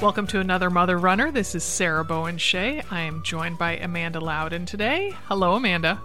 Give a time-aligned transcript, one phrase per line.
[0.00, 1.32] Welcome to another Mother Runner.
[1.32, 2.82] This is Sarah Bowen Shea.
[2.88, 5.12] I am joined by Amanda Loudin today.
[5.24, 6.00] Hello, Amanda.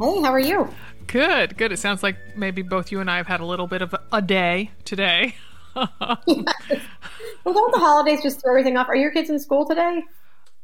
[0.00, 0.72] Hey, how are you?
[1.06, 1.70] Good, good.
[1.70, 4.22] It sounds like maybe both you and I have had a little bit of a
[4.22, 5.34] day today.
[5.76, 5.86] yes.
[6.26, 8.88] well, don't the holidays just throw everything off?
[8.88, 10.02] Are your kids in school today?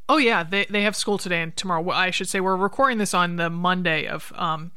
[0.08, 1.90] Oh yeah, they they have school today and tomorrow.
[1.90, 4.72] I should say we're recording this on the Monday of um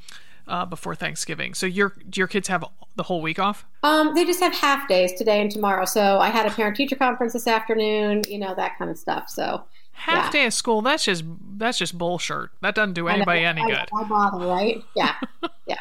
[0.50, 1.54] uh, before Thanksgiving.
[1.54, 3.66] So your your kids have the whole week off?
[3.84, 5.86] Um, they just have half days today and tomorrow.
[5.86, 8.24] So I had a parent teacher conference this afternoon.
[8.28, 9.30] You know that kind of stuff.
[9.30, 10.42] So half yeah.
[10.42, 10.82] day of school.
[10.82, 11.24] That's just
[11.58, 12.50] that's just bullshit.
[12.62, 13.90] That doesn't do anybody any I, good.
[13.94, 14.84] I bother, right?
[14.96, 15.16] Yeah,
[15.68, 15.78] yeah.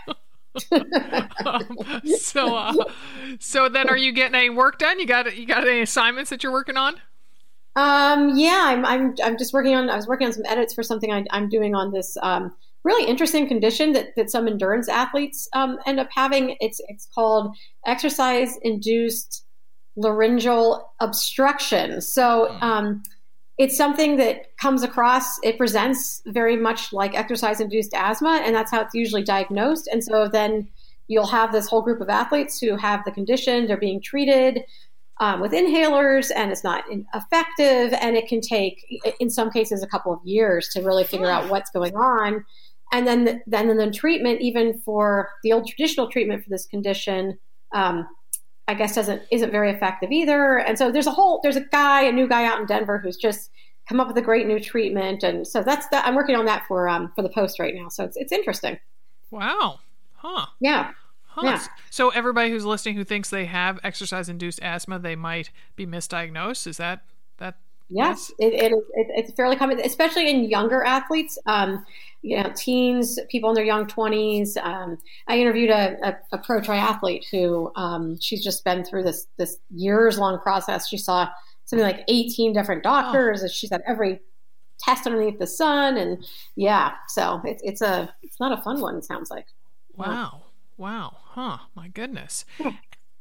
[1.44, 1.66] um,
[2.18, 2.72] so uh,
[3.40, 6.44] so then are you getting any work done you got you got any assignments that
[6.44, 6.94] you're working on
[7.74, 10.84] um yeah i'm i'm, I'm just working on i was working on some edits for
[10.84, 12.54] something I, am doing on this um
[12.84, 16.56] really interesting condition that, that some endurance athletes um, end up having.
[16.60, 19.44] It's it's called exercise induced
[19.96, 22.00] laryngeal obstruction.
[22.00, 22.62] So hmm.
[22.62, 23.02] um,
[23.56, 25.38] it's something that comes across.
[25.42, 29.88] It presents very much like exercise induced asthma, and that's how it's usually diagnosed.
[29.90, 30.68] And so then
[31.08, 33.66] you'll have this whole group of athletes who have the condition.
[33.66, 34.62] They're being treated.
[35.20, 36.82] Um, with inhalers and it's not
[37.14, 38.84] effective and it can take
[39.20, 42.44] in some cases a couple of years to really figure out what's going on
[42.92, 47.38] and then the, then the treatment even for the old traditional treatment for this condition
[47.74, 48.06] um,
[48.68, 52.02] i guess doesn't isn't very effective either and so there's a whole there's a guy
[52.02, 53.50] a new guy out in denver who's just
[53.88, 56.64] come up with a great new treatment and so that's that i'm working on that
[56.66, 58.78] for um for the post right now so it's, it's interesting
[59.30, 59.78] wow
[60.14, 60.92] huh yeah
[61.34, 61.40] Huh.
[61.42, 61.62] Yeah.
[61.90, 66.68] So everybody who's listening who thinks they have exercise induced asthma, they might be misdiagnosed.
[66.68, 67.00] Is that
[67.38, 67.56] that?
[67.90, 68.82] Yes, it, it is.
[68.94, 71.38] It, it's fairly common, especially in younger athletes.
[71.46, 71.84] Um,
[72.22, 74.56] you know, teens, people in their young 20s.
[74.56, 74.96] Um,
[75.28, 79.58] I interviewed a, a, a, pro triathlete who um, she's just been through this this
[79.70, 80.88] years long process.
[80.88, 81.28] She saw
[81.66, 83.44] something like 18 different doctors.
[83.44, 83.48] Oh.
[83.48, 84.20] She's had every
[84.80, 86.24] test underneath the sun, and
[86.56, 88.96] yeah, so it's it's a it's not a fun one.
[88.96, 89.46] It sounds like.
[89.94, 90.44] Wow.
[90.78, 91.16] Wow.
[91.22, 91.58] Huh.
[91.74, 92.46] My goodness.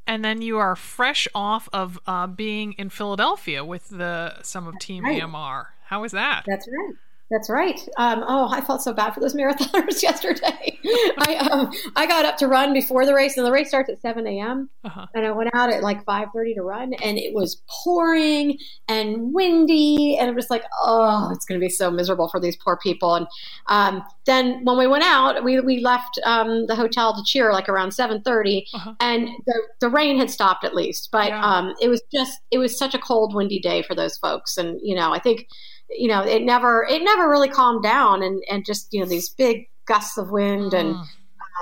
[0.06, 4.78] And then you are fresh off of uh, being in Philadelphia with the some of
[4.78, 5.22] Team right.
[5.22, 5.74] AMR.
[5.86, 6.44] How was that?
[6.46, 6.94] That's right.
[7.30, 7.80] That's right.
[7.96, 10.78] Um, oh, I felt so bad for those marathoners yesterday.
[11.18, 14.00] I um, I got up to run before the race, and the race starts at
[14.02, 14.68] seven a.m.
[14.84, 15.06] Uh-huh.
[15.14, 18.58] And I went out at like five thirty to run, and it was pouring
[18.88, 22.56] and windy, and was just like, oh, it's going to be so miserable for these
[22.56, 23.14] poor people.
[23.14, 23.26] And
[23.66, 27.70] um, then when we went out, we we left um, the hotel to cheer like
[27.70, 28.94] around seven thirty, uh-huh.
[29.00, 31.42] and the the rain had stopped at least, but yeah.
[31.44, 34.78] Um, it was just it was such a cold, windy day for those folks, and
[34.82, 35.46] you know, I think
[35.90, 39.28] you know, it never it never really calmed down, and and just you know these
[39.28, 40.94] big gusts of wind and.
[40.94, 41.04] Mm.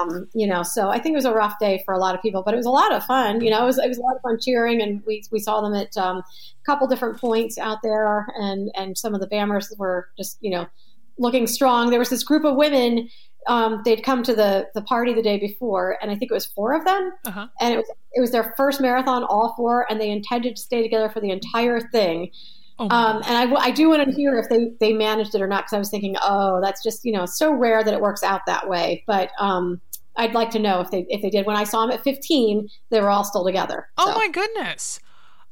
[0.00, 2.22] Um, you know, so I think it was a rough day for a lot of
[2.22, 3.42] people, but it was a lot of fun.
[3.42, 5.60] You know, it was, it was a lot of fun cheering, and we, we saw
[5.60, 9.66] them at um, a couple different points out there, and and some of the BAMRs
[9.76, 10.66] were just you know
[11.18, 11.90] looking strong.
[11.90, 13.10] There was this group of women.
[13.48, 16.46] Um, they'd come to the the party the day before, and I think it was
[16.46, 17.48] four of them, uh-huh.
[17.60, 20.82] and it was it was their first marathon, all four, and they intended to stay
[20.82, 22.30] together for the entire thing.
[22.90, 25.46] Oh um, and I, I do want to hear if they, they managed it or
[25.46, 28.22] not because I was thinking, oh, that's just you know so rare that it works
[28.22, 29.04] out that way.
[29.06, 29.80] But um,
[30.16, 31.46] I'd like to know if they if they did.
[31.46, 33.88] When I saw them at 15, they were all still together.
[33.98, 34.14] Oh so.
[34.14, 35.00] my goodness!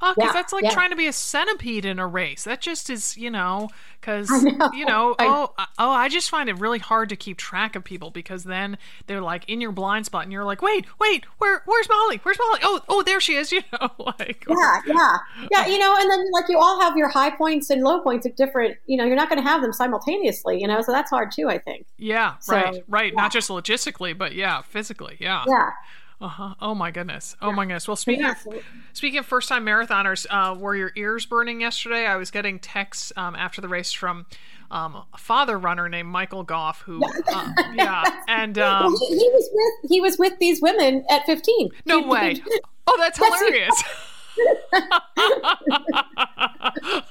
[0.03, 0.71] Oh, because yeah, that's like yeah.
[0.71, 2.45] trying to be a centipede in a race.
[2.45, 3.69] That just is, you know,
[4.01, 4.31] because
[4.73, 8.11] you know, oh, oh, I just find it really hard to keep track of people
[8.11, 11.89] because then they're like in your blind spot, and you're like, wait, wait, where, where's
[11.89, 12.19] Molly?
[12.23, 12.61] Where's Molly?
[12.63, 13.51] Oh, oh, there she is.
[13.61, 15.17] You know, like yeah, yeah,
[15.51, 15.67] yeah.
[15.67, 18.37] You know, and then like you all have your high points and low points at
[18.37, 18.79] different.
[18.87, 20.61] You know, you're not going to have them simultaneously.
[20.61, 21.49] You know, so that's hard too.
[21.49, 21.85] I think.
[21.99, 22.37] Yeah.
[22.39, 22.85] So, right.
[22.87, 23.13] Right.
[23.13, 23.21] Yeah.
[23.21, 25.17] Not just logistically, but yeah, physically.
[25.19, 25.45] Yeah.
[25.49, 25.71] Yeah.
[26.21, 26.55] Uh-huh.
[26.61, 27.35] Oh my goodness.
[27.41, 27.89] Oh my goodness.
[27.89, 28.33] Well, speaking yeah.
[28.33, 32.07] of speaking of first time marathoners, uh, were your ears burning yesterday?
[32.07, 34.27] I was getting texts um, after the race from
[34.71, 39.31] um, a father runner named Michael Goff, who uh, yeah, and um, well, he, he,
[39.31, 41.71] was with he was with these women at fifteen.
[41.87, 42.41] No way.
[42.93, 43.85] Oh, that's hilarious.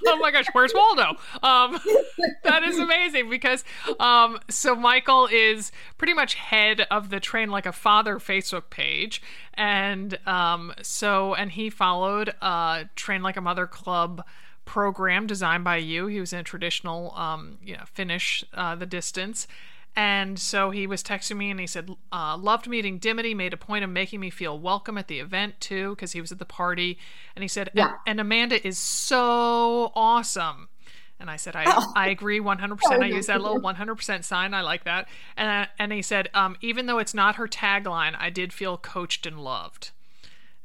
[0.05, 1.17] oh my gosh, where's Waldo?
[1.43, 1.79] Um,
[2.43, 3.63] that is amazing because
[3.99, 9.21] um, so Michael is pretty much head of the Train Like a Father Facebook page,
[9.53, 14.23] and um, so and he followed uh, Train Like a Mother Club
[14.65, 16.07] program designed by you.
[16.07, 19.47] He was in traditional, um, you know, finish uh, the distance
[19.95, 23.57] and so he was texting me and he said, uh, loved meeting Dimity, made a
[23.57, 26.45] point of making me feel welcome at the event too, because he was at the
[26.45, 26.97] party.
[27.35, 27.93] And he said, yeah.
[28.07, 30.69] and Amanda is so awesome.
[31.19, 31.91] And I said, I, oh.
[31.95, 32.79] I agree 100%.
[32.85, 34.53] Oh, I use that little 100% sign.
[34.53, 35.09] I like that.
[35.35, 39.25] And, and he said, um, even though it's not her tagline, I did feel coached
[39.25, 39.91] and loved.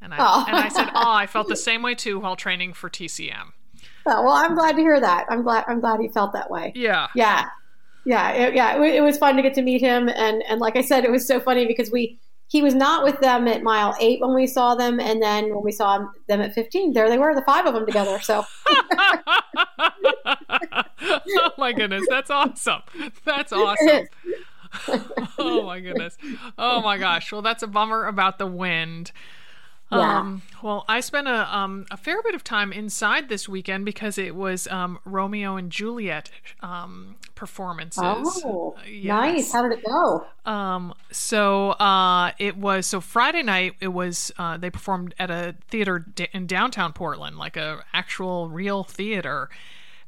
[0.01, 0.45] And I, oh.
[0.47, 3.53] and I said, oh, I felt the same way too while training for TCM.
[4.07, 5.27] well, I'm glad to hear that.
[5.29, 5.65] I'm glad.
[5.67, 6.73] I'm glad he felt that way.
[6.77, 7.09] Yeah.
[7.15, 7.47] Yeah.
[8.07, 8.31] Yeah.
[8.31, 8.83] It, yeah.
[8.83, 11.11] It, it was fun to get to meet him, and and like I said, it
[11.11, 12.19] was so funny because we
[12.49, 15.65] he was not with them at mile eight when we saw them, and then when
[15.65, 18.21] we saw them at 15, there they were, the five of them together.
[18.21, 18.45] So.
[20.27, 22.83] oh my goodness, that's awesome!
[23.25, 24.07] That's awesome.
[25.39, 26.17] oh my goodness.
[26.59, 27.33] Oh my gosh.
[27.33, 29.13] Well, that's a bummer about the wind.
[29.97, 30.19] Yeah.
[30.21, 34.19] Um, well, I spent a um, a fair bit of time inside this weekend because
[34.19, 36.31] it was um, Romeo and Juliet
[36.61, 38.03] um, performances.
[38.03, 39.05] Oh, yes.
[39.05, 39.53] nice!
[39.53, 40.27] How did it go?
[40.47, 43.75] Um, so uh, it was so Friday night.
[43.81, 48.85] It was uh, they performed at a theater in downtown Portland, like a actual real
[48.85, 49.49] theater,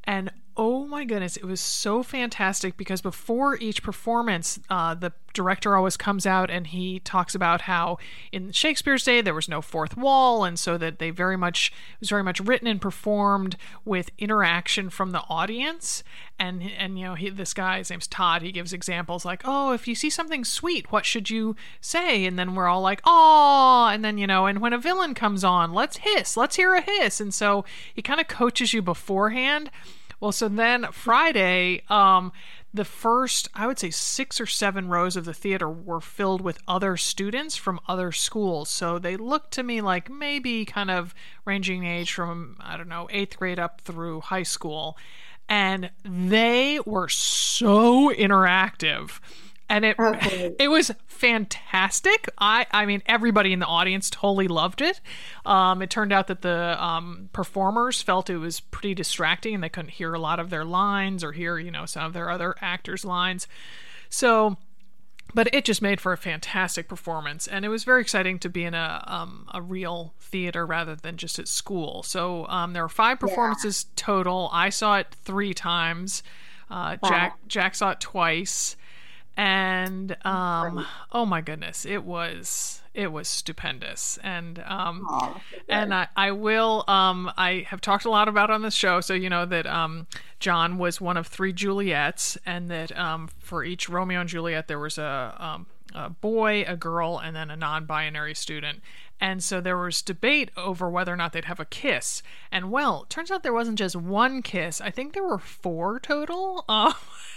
[0.05, 5.77] and oh my goodness, it was so fantastic because before each performance, uh, the director
[5.77, 7.99] always comes out and he talks about how
[8.33, 12.01] in Shakespeare's day there was no fourth wall, and so that they very much it
[12.01, 16.03] was very much written and performed with interaction from the audience.
[16.39, 18.41] And and you know he this guy his name's Todd.
[18.41, 22.25] He gives examples like, oh, if you see something sweet, what should you say?
[22.25, 25.45] And then we're all like, oh, and then you know, and when a villain comes
[25.45, 27.21] on, let's hiss, let's hear a hiss.
[27.21, 29.71] And so he kind of coaches you beforehand.
[30.19, 32.33] Well, so then Friday, um,
[32.73, 36.59] the first, I would say, six or seven rows of the theater were filled with
[36.67, 38.69] other students from other schools.
[38.69, 41.15] So they looked to me like maybe kind of
[41.45, 44.97] ranging age from, I don't know, eighth grade up through high school.
[45.49, 49.21] And they were so interactive
[49.69, 50.55] and it okay.
[50.59, 52.29] it was fantastic.
[52.39, 55.01] I I mean everybody in the audience totally loved it.
[55.45, 59.69] Um, it turned out that the um, performers felt it was pretty distracting and they
[59.69, 62.55] couldn't hear a lot of their lines or hear you know some of their other
[62.61, 63.47] actors' lines.
[64.09, 64.57] So.
[65.35, 68.63] But it just made for a fantastic performance, and it was very exciting to be
[68.63, 72.05] in a um, a real theater rather than just at school.
[72.05, 73.93] So um, there were five performances yeah.
[73.97, 74.49] total.
[74.53, 76.23] I saw it three times.
[76.71, 77.09] Uh, wow.
[77.09, 78.77] Jack Jack saw it twice
[79.37, 86.09] and um, oh my goodness, it was it was stupendous, and um, oh, and I,
[86.17, 89.45] I will um, I have talked a lot about on this show, so you know
[89.45, 90.07] that um,
[90.41, 94.79] John was one of three Juliets, and that um, for each Romeo and Juliet there
[94.79, 98.81] was a, um, a boy, a girl, and then a non-binary student,
[99.21, 102.23] and so there was debate over whether or not they'd have a kiss.
[102.53, 104.81] And well, turns out there wasn't just one kiss.
[104.81, 106.65] I think there were four total.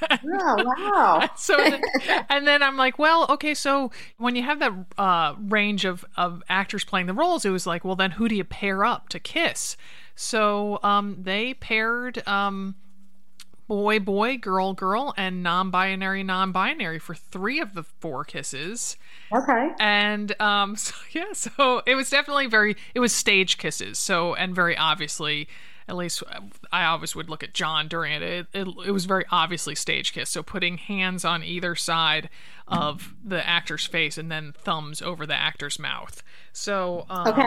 [0.01, 1.29] Uh, oh, wow.
[1.35, 1.81] so, then,
[2.29, 6.41] and then I'm like, well, okay, so when you have that uh, range of, of
[6.47, 9.19] actors playing the roles, it was like, well, then who do you pair up to
[9.19, 9.75] kiss?
[10.15, 12.25] So um, they paired.
[12.25, 12.75] Um,
[13.69, 18.97] boy, boy, girl, girl, and non binary, non binary for three of the four kisses.
[19.31, 19.69] Okay.
[19.79, 23.97] And um, so, yeah, so it was definitely very, it was stage kisses.
[23.97, 25.47] So, and very obviously,
[25.87, 26.23] at least
[26.71, 28.21] I always would look at John during it.
[28.23, 30.29] It, it, it was very obviously stage kiss.
[30.29, 32.29] So putting hands on either side
[32.67, 36.21] of the actor's face and then thumbs over the actor's mouth.
[36.53, 37.45] So, um, okay.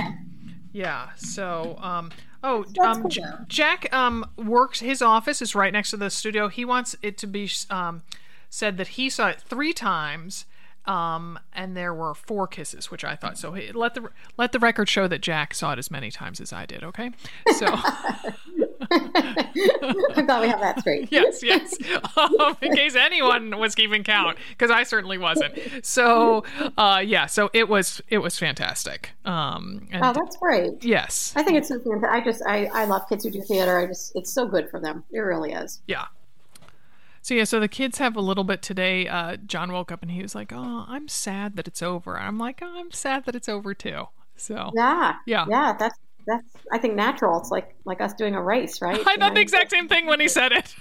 [0.73, 1.11] Yeah.
[1.17, 2.11] So, um,
[2.43, 4.81] Oh, um, J- Jack um, works.
[4.81, 6.49] His office is right next to the studio.
[6.49, 8.03] He wants it to be um,
[8.51, 10.45] said that he saw it three times,
[10.85, 13.39] um, and there were four kisses, which I thought.
[13.39, 16.41] So he, let the let the record show that Jack saw it as many times
[16.41, 16.83] as I did.
[16.83, 17.13] Okay,
[17.57, 17.67] so
[20.17, 21.09] I'm glad we have that straight.
[21.13, 21.75] yes, yes.
[22.17, 25.59] Um, in case anyone was keeping count, because I certainly wasn't.
[25.83, 26.45] So
[26.77, 29.11] uh, yeah, so it was it was fantastic.
[29.25, 30.85] Um, and, oh, that's great.
[30.85, 32.11] Yes, I think it's so fantastic.
[32.11, 33.79] I just I I love kids who do theater.
[33.79, 35.05] I just it's so good for them.
[35.11, 35.81] It really is.
[35.87, 36.07] Yeah.
[37.23, 39.07] So yeah, so the kids have a little bit today.
[39.07, 42.37] Uh, John woke up and he was like, "Oh, I'm sad that it's over." I'm
[42.37, 45.77] like, "Oh, I'm sad that it's over too." So yeah, yeah, yeah.
[45.79, 47.39] That's that's I think natural.
[47.39, 49.01] It's like like us doing a race, right?
[49.07, 50.75] I thought the exact same thing when he said it.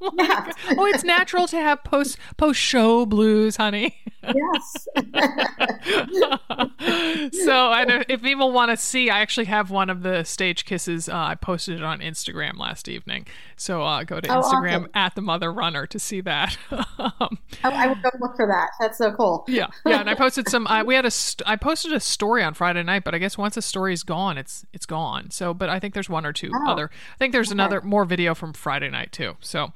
[0.14, 0.52] yeah.
[0.76, 3.96] oh, it's natural to have post post show blues, honey.
[4.22, 4.88] yes.
[7.44, 11.08] so, and if people want to see, I actually have one of the stage kisses.
[11.08, 13.26] Uh, I posted it on Instagram last evening.
[13.56, 14.90] So uh, go to oh, Instagram awesome.
[14.94, 16.56] at the Mother Runner to see that.
[16.70, 16.82] um,
[17.20, 17.28] oh,
[17.64, 18.70] I will go look for that.
[18.80, 19.44] That's so cool.
[19.48, 20.00] yeah, yeah.
[20.00, 20.66] And I posted some.
[20.68, 21.10] I, we had a.
[21.10, 24.02] St- I posted a story on Friday night, but I guess once a story is
[24.02, 25.30] gone, it's it's gone.
[25.30, 26.70] So, but I think there's one or two oh.
[26.70, 26.90] other.
[27.14, 27.54] I think there's okay.
[27.54, 29.36] another more video from Friday night too.
[29.40, 29.71] So.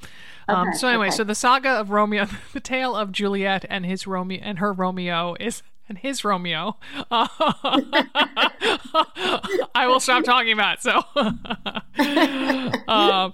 [0.48, 1.16] Um, okay, so anyway, okay.
[1.16, 5.36] so the saga of Romeo, the tale of Juliet and his Romeo and her Romeo
[5.40, 6.76] is and his Romeo.
[7.10, 7.28] Uh,
[9.74, 11.04] I will stop talking about it, so.
[12.88, 13.32] um,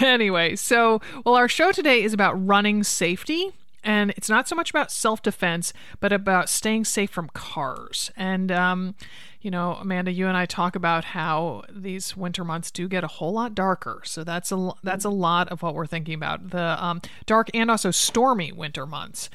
[0.00, 3.52] anyway, so well, our show today is about running safety.
[3.82, 8.10] and it's not so much about self defense, but about staying safe from cars.
[8.16, 8.94] And, um,
[9.40, 13.08] you know, Amanda, you and I talk about how these winter months do get a
[13.08, 14.02] whole lot darker.
[14.04, 17.70] So that's a that's a lot of what we're thinking about the um, dark and
[17.70, 19.30] also stormy winter months.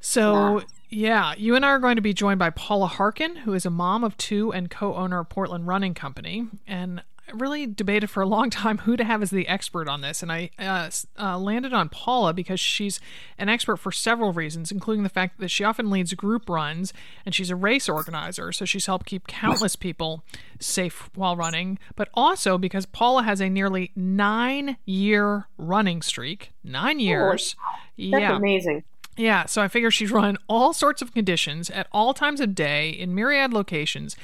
[0.00, 0.58] So.
[0.58, 0.64] Yeah.
[0.90, 3.70] Yeah, you and I are going to be joined by Paula Harkin, who is a
[3.70, 6.46] mom of two and co owner of Portland Running Company.
[6.68, 10.22] And really debated for a long time who to have as the expert on this,
[10.22, 13.00] and I uh, uh, landed on Paula because she's
[13.38, 16.92] an expert for several reasons, including the fact that she often leads group runs
[17.24, 20.24] and she's a race organizer, so she's helped keep countless people
[20.60, 26.52] safe while running, but also because Paula has a nearly nine year running streak.
[26.62, 27.56] Nine years.
[27.58, 27.78] Oh,
[28.10, 28.36] that's yeah.
[28.36, 28.84] amazing.
[29.16, 32.88] Yeah, so I figure she's run all sorts of conditions at all times of day
[32.90, 34.16] in myriad locations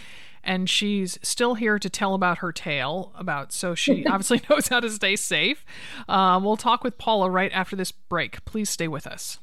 [0.43, 4.81] and she's still here to tell about her tale about so she obviously knows how
[4.81, 5.65] to stay safe
[6.09, 9.39] um, we'll talk with paula right after this break please stay with us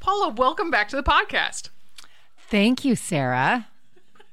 [0.00, 1.68] paula welcome back to the podcast
[2.48, 3.68] thank you sarah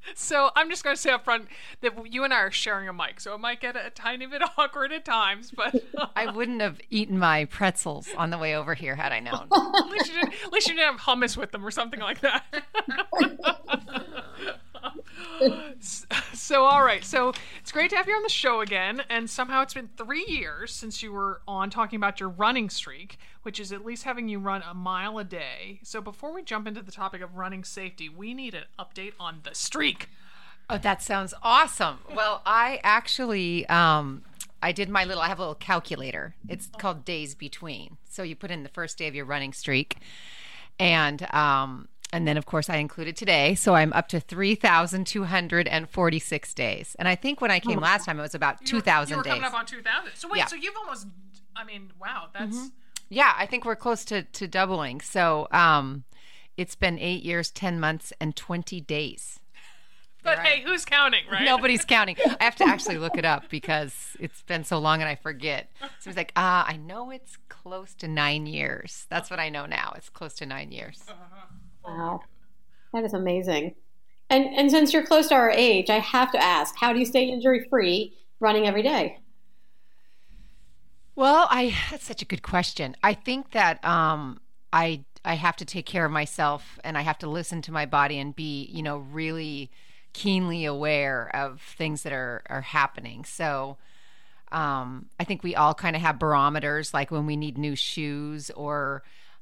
[0.16, 1.48] so I'm just going to say up front
[1.82, 4.42] that you and I are sharing a mic, so it might get a tiny bit
[4.58, 5.52] awkward at times.
[5.52, 5.76] But
[6.16, 9.48] I wouldn't have eaten my pretzels on the way over here had I known.
[9.52, 12.22] at, least you didn't, at least you didn't have hummus with them or something like
[12.22, 12.44] that.
[15.80, 19.62] So all right so it's great to have you on the show again and somehow
[19.62, 23.72] it's been three years since you were on talking about your running streak which is
[23.72, 26.92] at least having you run a mile a day so before we jump into the
[26.92, 30.10] topic of running safety we need an update on the streak
[30.70, 34.24] oh that sounds awesome well i actually um
[34.64, 36.36] I did my little I have a little calculator.
[36.48, 37.98] It's called days between.
[38.08, 39.98] So you put in the first day of your running streak
[40.80, 43.56] and um and then, of course, I included today.
[43.56, 46.94] So I'm up to 3,246 days.
[47.00, 47.82] And I think when I came oh.
[47.82, 49.32] last time, it was about 2,000 days.
[49.32, 50.12] coming up on 2,000.
[50.16, 50.48] So wait, yeah.
[50.48, 51.08] so you've almost,
[51.56, 52.56] I mean, wow, that's.
[52.56, 52.68] Mm-hmm.
[53.10, 55.02] Yeah, I think we're close to, to doubling.
[55.02, 56.06] So um,
[56.58, 59.38] it's been eight years, 10 months, and 20 days.
[60.24, 60.48] But right.
[60.48, 61.44] hey, who's counting, right?
[61.44, 62.16] Nobody's counting.
[62.40, 65.72] I have to actually look it up because it's been so long and I forget.
[65.98, 69.08] So it's like, ah, uh, I know it's close to nine years.
[69.10, 69.96] That's what I know now.
[69.98, 71.02] It's close to nine years.
[71.10, 71.48] Uh-huh.
[71.86, 72.22] Wow,
[72.94, 73.76] that is amazing.
[74.30, 77.06] And and since you're close to our age, I have to ask, how do you
[77.06, 79.20] stay injury free running every day?
[81.16, 82.96] Well, I that's such a good question.
[83.04, 84.40] I think that um,
[84.72, 87.86] I I have to take care of myself, and I have to listen to my
[87.86, 89.70] body and be, you know, really
[90.14, 93.26] keenly aware of things that are are happening.
[93.26, 93.78] So.
[94.54, 98.52] Um, I think we all kind of have barometers, like when we need new shoes
[98.52, 99.02] or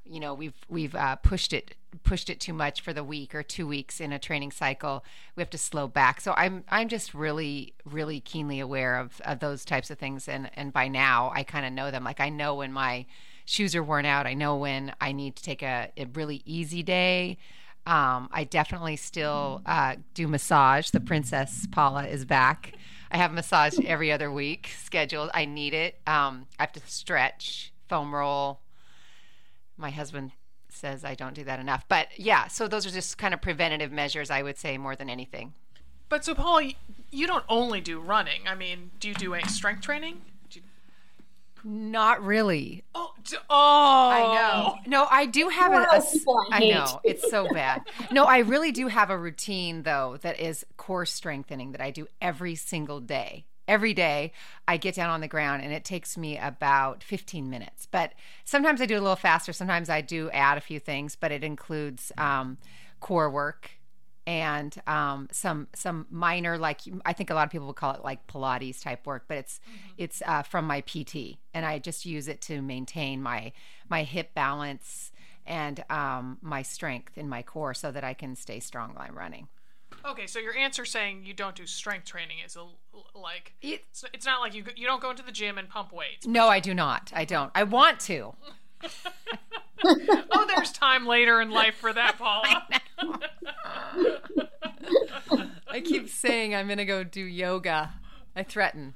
[0.09, 3.43] you know we've we've uh, pushed it pushed it too much for the week or
[3.43, 5.03] two weeks in a training cycle
[5.35, 6.21] we have to slow back.
[6.21, 10.27] So i'm i'm just really really keenly aware of, of those types of things.
[10.27, 12.03] And and by now i kind of know them.
[12.03, 13.05] Like i know when my
[13.45, 14.27] shoes are worn out.
[14.27, 17.37] I know when i need to take a, a really easy day.
[17.85, 20.89] Um, i definitely still uh, do massage.
[20.89, 22.73] The princess paula is back.
[23.11, 25.31] I have massage every other week scheduled.
[25.33, 25.99] I need it.
[26.05, 28.59] Um, i have to stretch foam roll
[29.79, 30.31] my husband
[30.69, 31.85] says I don't do that enough.
[31.87, 35.09] But yeah, so those are just kind of preventative measures, I would say, more than
[35.09, 35.53] anything.
[36.09, 36.61] But so, Paul,
[37.11, 38.47] you don't only do running.
[38.47, 40.21] I mean, do you do any strength training?
[40.51, 40.61] You...
[41.63, 42.83] Not really.
[42.95, 43.13] Oh,
[43.49, 44.75] oh, I know.
[44.87, 45.97] No, I do have a.
[45.97, 46.03] a
[46.51, 47.83] I know it's so bad.
[48.11, 52.07] No, I really do have a routine though that is core strengthening that I do
[52.21, 54.33] every single day every day
[54.67, 57.87] I get down on the ground and it takes me about 15 minutes.
[57.89, 59.53] But sometimes I do a little faster.
[59.53, 62.57] Sometimes I do add a few things, but it includes um,
[62.99, 63.71] core work
[64.27, 68.03] and um, some some minor like I think a lot of people would call it
[68.03, 69.93] like Pilates type work, but it's mm-hmm.
[69.97, 73.53] it's uh, from my PT, and I just use it to maintain my
[73.89, 75.11] my hip balance
[75.47, 79.17] and um, my strength in my core so that I can stay strong while I'm
[79.17, 79.47] running.
[80.05, 82.65] Okay, so your answer saying you don't do strength training is a,
[83.17, 86.25] like it's, it's not like you you don't go into the gym and pump weights.
[86.25, 87.11] No, I do not.
[87.15, 87.51] I don't.
[87.53, 88.33] I want to.
[89.83, 92.63] oh, there's time later in life for that, Paula.
[95.31, 97.93] I, I keep saying I'm going to go do yoga.
[98.35, 98.95] I threaten.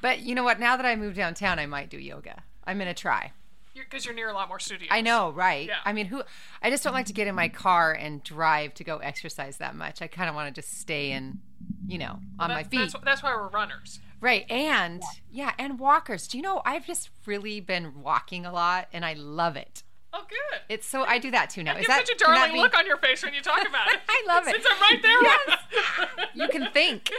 [0.00, 0.60] But you know what?
[0.60, 2.42] Now that I moved downtown, I might do yoga.
[2.64, 3.32] I'm going to try
[3.74, 4.88] because you're, you're, near a lot more studios.
[4.90, 5.68] I know, right?
[5.68, 5.76] Yeah.
[5.84, 6.22] I mean, who?
[6.62, 9.74] I just don't like to get in my car and drive to go exercise that
[9.74, 10.02] much.
[10.02, 11.40] I kind of want to just stay in,
[11.86, 12.78] you know, on well, my feet.
[12.78, 14.00] That's, that's, why we're runners.
[14.20, 15.46] Right, and yeah.
[15.46, 16.28] yeah, and walkers.
[16.28, 16.62] Do you know?
[16.64, 19.82] I've just really been walking a lot, and I love it.
[20.14, 20.60] Oh, good.
[20.68, 21.74] It's so I do that too now.
[21.74, 23.88] You Is that such a darling be- look on your face when you talk about
[23.88, 24.00] it.
[24.08, 24.52] I love it.
[24.54, 26.08] Since I'm right there.
[26.34, 27.10] You can think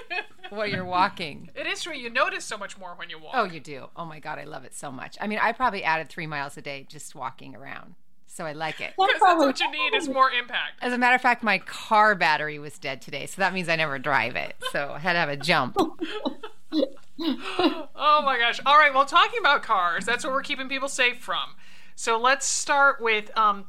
[0.49, 1.49] while you're walking.
[1.55, 1.93] It is true.
[1.95, 3.33] You notice so much more when you walk.
[3.35, 3.87] Oh, you do.
[3.95, 5.17] Oh my god, I love it so much.
[5.21, 7.93] I mean, I probably added three miles a day just walking around,
[8.27, 8.93] so I like it.
[8.97, 10.81] Because that's what you need is more impact.
[10.81, 13.75] As a matter of fact, my car battery was dead today, so that means I
[13.75, 14.55] never drive it.
[14.71, 15.77] So I had to have a jump.
[17.19, 18.59] Oh my gosh.
[18.65, 18.93] All right.
[18.93, 21.55] Well, talking about cars, that's what we're keeping people safe from.
[21.95, 23.65] So let's start with um,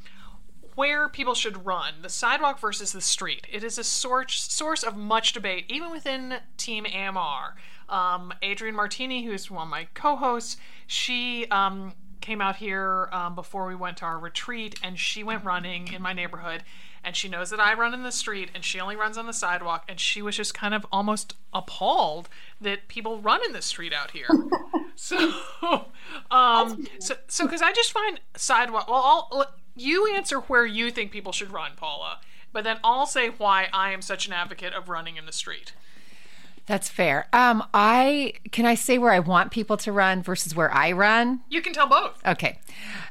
[0.75, 3.47] where people should run the sidewalk versus the street.
[3.51, 7.55] It is a source, source of much debate, even within Team AMR.
[7.89, 13.35] Um, Adrienne Martini, who's one of my co hosts, she um, came out here um,
[13.35, 16.65] before we went to our retreat and she went running in my neighborhood.
[17.05, 19.35] And she knows that I run in the street and she only runs on the
[19.35, 19.85] sidewalk.
[19.89, 24.13] And she was just kind of almost appalled that people run in the street out
[24.13, 24.29] here.
[24.97, 25.87] so,
[26.31, 28.89] um, so, so, because I just find sidewalk.
[28.89, 29.47] Well, I'll,
[29.77, 32.21] you answer where you think people should run, Paula,
[32.53, 35.73] but then I'll say why I am such an advocate of running in the street.
[36.67, 37.29] That's fair.
[37.33, 41.41] Um, I can I say where I want people to run versus where I run.
[41.51, 42.25] You can tell both.
[42.27, 42.59] Okay,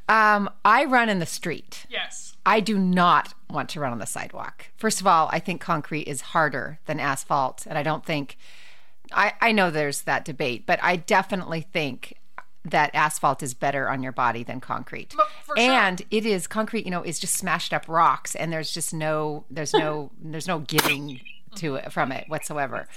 [0.10, 1.86] um, I run in the street.
[1.90, 2.36] Yes.
[2.46, 4.68] I do not want to run on the sidewalk.
[4.76, 8.38] First of all, I think concrete is harder than asphalt, and I don't think
[9.14, 12.18] I, I know there's that debate, but I definitely think
[12.66, 15.14] that asphalt is better on your body than concrete.
[15.16, 15.70] But for sure.
[15.70, 19.46] and it is concrete, you know, is just smashed up rocks and there's just no
[19.50, 21.20] there's no there's no giving
[21.56, 22.88] to it from it whatsoever.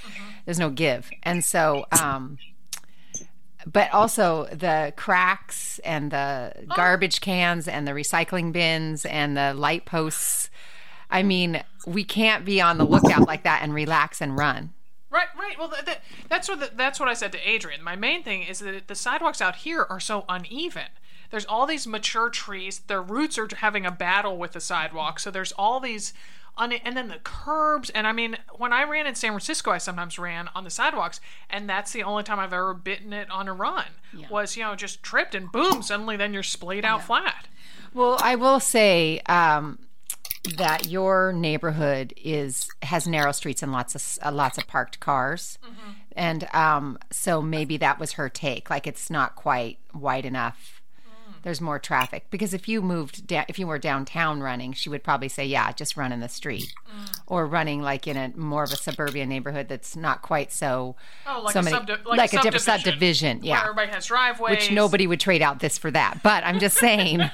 [0.44, 1.10] There's no give.
[1.22, 2.38] And so um
[3.66, 9.84] but also the cracks and the garbage cans and the recycling bins and the light
[9.84, 10.50] posts.
[11.10, 14.72] I mean, we can't be on the lookout like that and relax and run.
[15.10, 15.58] Right, right.
[15.58, 15.98] Well, th- th-
[16.28, 17.82] that's what the, that's what I said to Adrienne.
[17.82, 20.88] My main thing is that the sidewalks out here are so uneven.
[21.30, 22.80] There's all these mature trees.
[22.80, 25.18] Their roots are having a battle with the sidewalk.
[25.20, 26.12] So there's all these,
[26.56, 27.90] un- and then the curbs.
[27.90, 31.20] And I mean, when I ran in San Francisco, I sometimes ran on the sidewalks,
[31.50, 33.86] and that's the only time I've ever bitten it on a run.
[34.30, 37.48] Was you know just tripped and boom, suddenly then you're splayed out flat.
[37.94, 39.78] Well, I will say um,
[40.56, 45.58] that your neighborhood is has narrow streets and lots of uh, lots of parked cars,
[46.14, 48.70] and um, so maybe that was her take.
[48.70, 50.72] Like it's not quite wide enough.
[51.42, 55.04] There's more traffic because if you moved down, if you were downtown running, she would
[55.04, 56.72] probably say, "Yeah, just run in the street,"
[57.28, 61.42] or running like in a more of a suburban neighborhood that's not quite so Oh,
[61.44, 63.60] like so a many- subdi- like, like a a different subdivision, subdivision, where yeah.
[63.62, 64.50] everybody has driveways.
[64.56, 66.20] which nobody would trade out this for that.
[66.24, 67.20] But I'm just saying.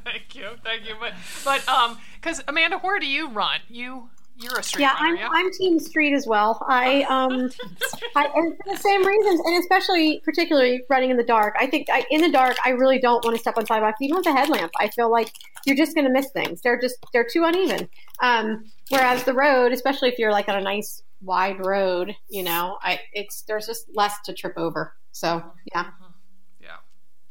[0.04, 0.94] thank you, thank you.
[0.98, 3.60] But but um, because Amanda, where do you run?
[3.68, 4.08] You
[4.40, 5.28] you're a street Yeah, runner, I'm yeah?
[5.30, 6.64] I'm team street as well.
[6.66, 7.50] I um
[8.16, 11.54] I and for the same reasons, and especially particularly running in the dark.
[11.58, 14.16] I think I, in the dark, I really don't want to step on sidewalks, even
[14.16, 14.72] with a headlamp.
[14.78, 15.32] I feel like
[15.66, 16.62] you're just going to miss things.
[16.62, 17.88] They're just they're too uneven.
[18.22, 22.78] Um, whereas the road, especially if you're like on a nice wide road, you know,
[22.82, 24.94] I it's there's just less to trip over.
[25.12, 25.42] So
[25.74, 25.86] yeah,
[26.60, 26.76] yeah,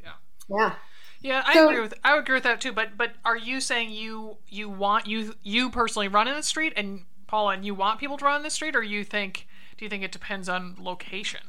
[0.04, 0.12] yeah.
[0.50, 0.76] yeah.
[1.22, 2.72] Yeah, I So- agree with I would agree with that too.
[2.72, 6.74] But but are you saying you you want you you personally run in the street
[6.78, 9.86] and Paula and you want people to run in the street, or you think do
[9.86, 11.42] you think it depends on location?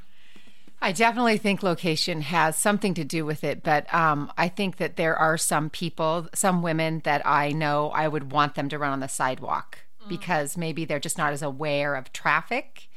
[0.83, 4.97] I definitely think location has something to do with it, but um, I think that
[4.97, 8.91] there are some people, some women that I know I would want them to run
[8.91, 12.89] on the sidewalk because maybe they're just not as aware of traffic.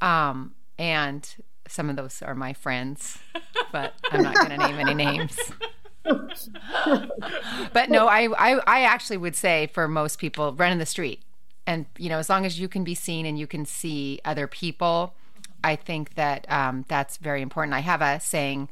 [0.00, 1.28] Um, and
[1.68, 3.18] some of those are my friends,
[3.72, 5.36] but I'm not going to name any names.
[7.72, 11.22] But no, I, I I actually would say for most people, run in the street,
[11.66, 14.46] and you know, as long as you can be seen and you can see other
[14.46, 15.14] people,
[15.62, 17.74] I think that um, that's very important.
[17.74, 18.68] I have a saying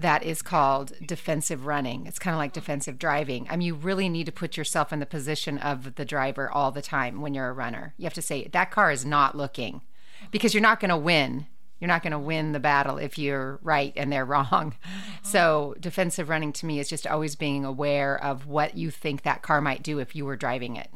[0.00, 2.06] that is called defensive running.
[2.06, 3.46] It's kind of like defensive driving.
[3.50, 6.70] I mean, you really need to put yourself in the position of the driver all
[6.70, 7.94] the time when you're a runner.
[7.98, 9.82] You have to say that car is not looking
[10.30, 11.46] because you're not going to win.
[11.80, 14.74] You're not going to win the battle if you're right and they're wrong.
[15.22, 19.42] So, defensive running to me is just always being aware of what you think that
[19.42, 20.90] car might do if you were driving it.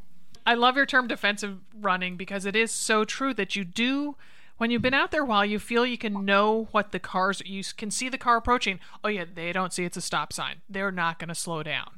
[0.46, 4.16] I love your term defensive running because it is so true that you do
[4.58, 7.42] when you've been out there a while you feel you can know what the cars
[7.44, 10.56] you can see the car approaching oh yeah they don't see it's a stop sign
[10.68, 11.90] they're not going to slow down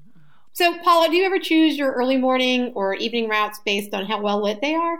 [0.52, 4.22] So, Paula, do you ever choose your early morning or evening routes based on how
[4.22, 4.96] well lit they are?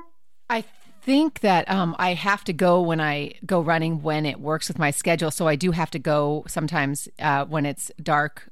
[0.51, 0.64] I
[1.07, 4.79] think that um, I have to go when I go running when it works with
[4.79, 5.31] my schedule.
[5.31, 8.51] So I do have to go sometimes uh, when it's dark,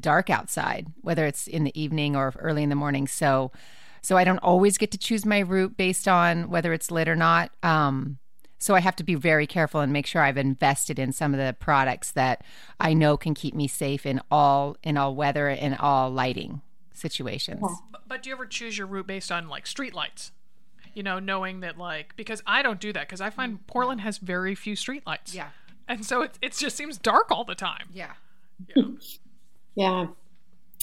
[0.00, 3.06] dark outside, whether it's in the evening or early in the morning.
[3.06, 3.52] So,
[4.00, 7.16] so I don't always get to choose my route based on whether it's lit or
[7.16, 7.52] not.
[7.62, 8.18] Um,
[8.58, 11.40] So I have to be very careful and make sure I've invested in some of
[11.44, 12.44] the products that
[12.78, 16.62] I know can keep me safe in all in all weather and all lighting
[16.94, 17.60] situations.
[17.90, 20.30] But, but do you ever choose your route based on like street lights?
[20.94, 24.18] You know, knowing that like because I don't do that because I find Portland has
[24.18, 25.34] very few street lights.
[25.34, 25.48] Yeah.
[25.88, 27.88] And so it it just seems dark all the time.
[27.92, 28.12] Yeah.
[28.74, 28.84] Yeah.
[29.74, 30.06] yeah.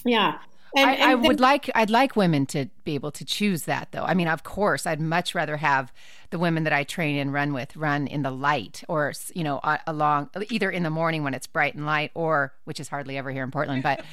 [0.06, 0.38] Yeah.
[0.76, 3.64] And, I, and I then, would like I'd like women to be able to choose
[3.64, 4.04] that though.
[4.04, 5.92] I mean, of course, I'd much rather have
[6.30, 9.60] the women that I train and run with run in the light, or you know,
[9.88, 13.32] along either in the morning when it's bright and light, or which is hardly ever
[13.32, 13.82] here in Portland.
[13.82, 14.04] But,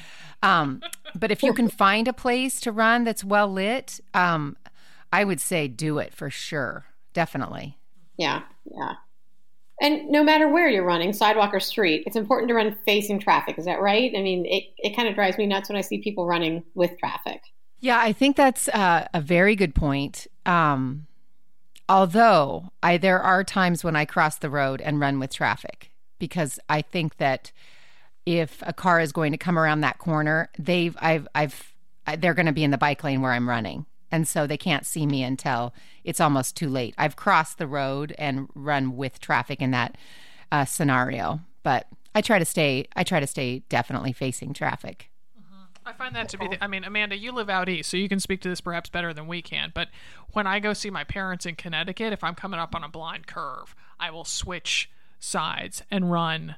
[0.41, 0.81] um,
[1.13, 4.57] but if you can find a place to run that's well lit, um,
[5.11, 7.77] I would say do it for sure, definitely.
[8.17, 8.95] Yeah, yeah.
[9.79, 13.59] And no matter where you're running, sidewalk or street, it's important to run facing traffic.
[13.59, 14.11] Is that right?
[14.17, 16.97] I mean, it, it kind of drives me nuts when I see people running with
[16.97, 17.41] traffic.
[17.79, 20.25] Yeah, I think that's uh, a very good point.
[20.47, 21.05] Um,
[21.87, 26.59] although I, there are times when I cross the road and run with traffic because
[26.67, 27.51] I think that
[28.25, 31.75] if a car is going to come around that corner, they've, I've, I've,
[32.17, 34.85] they're going to be in the bike lane where I'm running and so they can't
[34.85, 36.93] see me until it's almost too late.
[36.97, 39.97] I've crossed the road and run with traffic in that
[40.51, 42.87] uh, scenario, but I try to stay.
[42.95, 45.09] I try to stay definitely facing traffic.
[45.39, 45.87] Mm-hmm.
[45.87, 46.47] I find that to be.
[46.47, 48.89] The, I mean, Amanda, you live out east, so you can speak to this perhaps
[48.89, 49.71] better than we can.
[49.73, 49.89] But
[50.31, 53.27] when I go see my parents in Connecticut, if I'm coming up on a blind
[53.27, 54.89] curve, I will switch
[55.19, 56.55] sides and run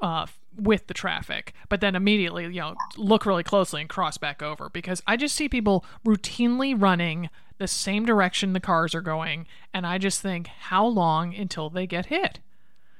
[0.00, 4.42] uh, with the traffic, but then immediately, you know, look really closely and cross back
[4.42, 9.46] over because I just see people routinely running the same direction the cars are going.
[9.72, 12.40] And I just think, how long until they get hit?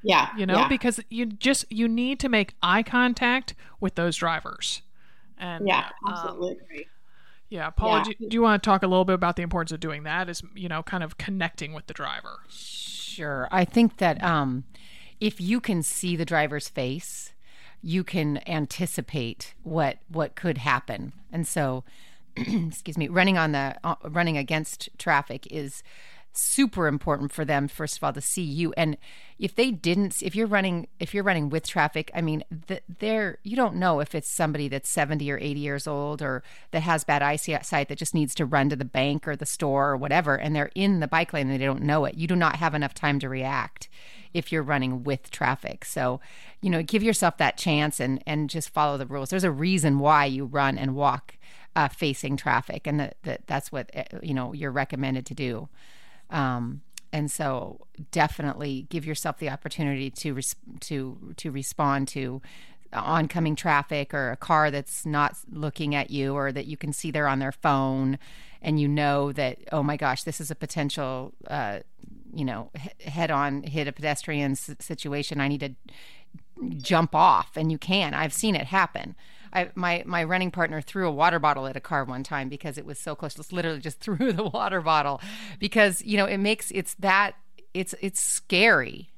[0.03, 0.31] Yeah.
[0.37, 0.69] You know, yeah.
[0.69, 4.83] because you just, you need to make eye contact with those drivers.
[5.39, 6.91] And yeah, um, absolutely um,
[7.49, 8.05] Yeah, Paula, yeah.
[8.05, 10.29] Do, do you want to talk a little bit about the importance of doing that?
[10.29, 12.39] Is you know, kind of connecting with the driver?
[12.49, 13.49] Sure.
[13.51, 14.65] I think that um,
[15.21, 17.33] if you can see the driver's face,
[17.87, 21.13] you can anticipate what what could happen.
[21.31, 21.85] And so,
[22.37, 25.85] excuse me, running on the uh, running against traffic is
[26.37, 28.97] super important for them first of all to see you and
[29.39, 32.43] if they didn't if you're running if you're running with traffic i mean
[32.99, 36.81] they're you don't know if it's somebody that's 70 or 80 years old or that
[36.81, 39.97] has bad eyesight that just needs to run to the bank or the store or
[39.97, 42.57] whatever and they're in the bike lane and they don't know it you do not
[42.57, 43.89] have enough time to react
[44.37, 45.85] if you're running with traffic.
[45.85, 46.21] So,
[46.61, 49.31] you know, give yourself that chance and and just follow the rules.
[49.31, 51.37] There's a reason why you run and walk
[51.75, 55.69] uh, facing traffic, and that, that that's what eh, you know you're recommended to do.
[56.31, 62.43] Um, and so, definitely give yourself the opportunity to res- to to respond to
[62.93, 67.11] oncoming traffic or a car that's not looking at you or that you can see
[67.11, 68.19] they're on their phone
[68.63, 71.81] and you know that oh my gosh this is a potential uh,
[72.37, 75.75] you know, head on hit a pedestrian situation, I need to
[76.77, 78.13] jump off, and you can.
[78.13, 79.17] I've seen it happen.
[79.57, 82.77] I, my my running partner threw a water bottle at a car one time because
[82.77, 83.35] it was so close.
[83.35, 85.21] Just literally just threw the water bottle
[85.59, 87.33] because you know it makes it's that
[87.73, 89.09] it's it's scary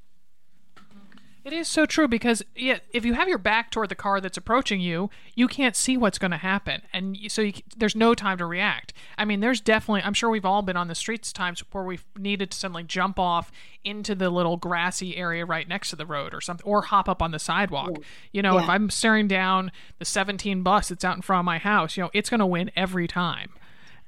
[1.48, 4.36] it is so true because yeah, if you have your back toward the car that's
[4.36, 8.36] approaching you, you can't see what's going to happen, and so you, there's no time
[8.36, 8.92] to react.
[9.16, 12.04] I mean, there's definitely I'm sure we've all been on the streets times where we've
[12.18, 13.50] needed to suddenly jump off
[13.82, 17.22] into the little grassy area right next to the road or something, or hop up
[17.22, 17.92] on the sidewalk.
[17.94, 18.04] Yeah.
[18.32, 18.64] You know, yeah.
[18.64, 22.02] if I'm staring down the 17 bus that's out in front of my house, you
[22.02, 23.50] know, it's going to win every time.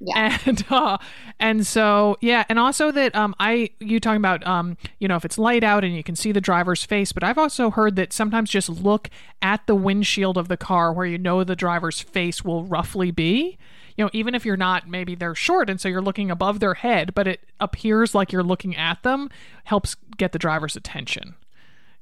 [0.01, 0.39] Yeah.
[0.47, 0.99] And uh,
[1.39, 5.25] and so yeah, and also that um I you talking about um you know if
[5.25, 8.13] it's light out and you can see the driver's face, but I've also heard that
[8.13, 9.11] sometimes just look
[9.43, 13.59] at the windshield of the car where you know the driver's face will roughly be.
[13.97, 16.75] You know, even if you're not maybe they're short and so you're looking above their
[16.75, 19.29] head, but it appears like you're looking at them
[19.65, 21.35] helps get the driver's attention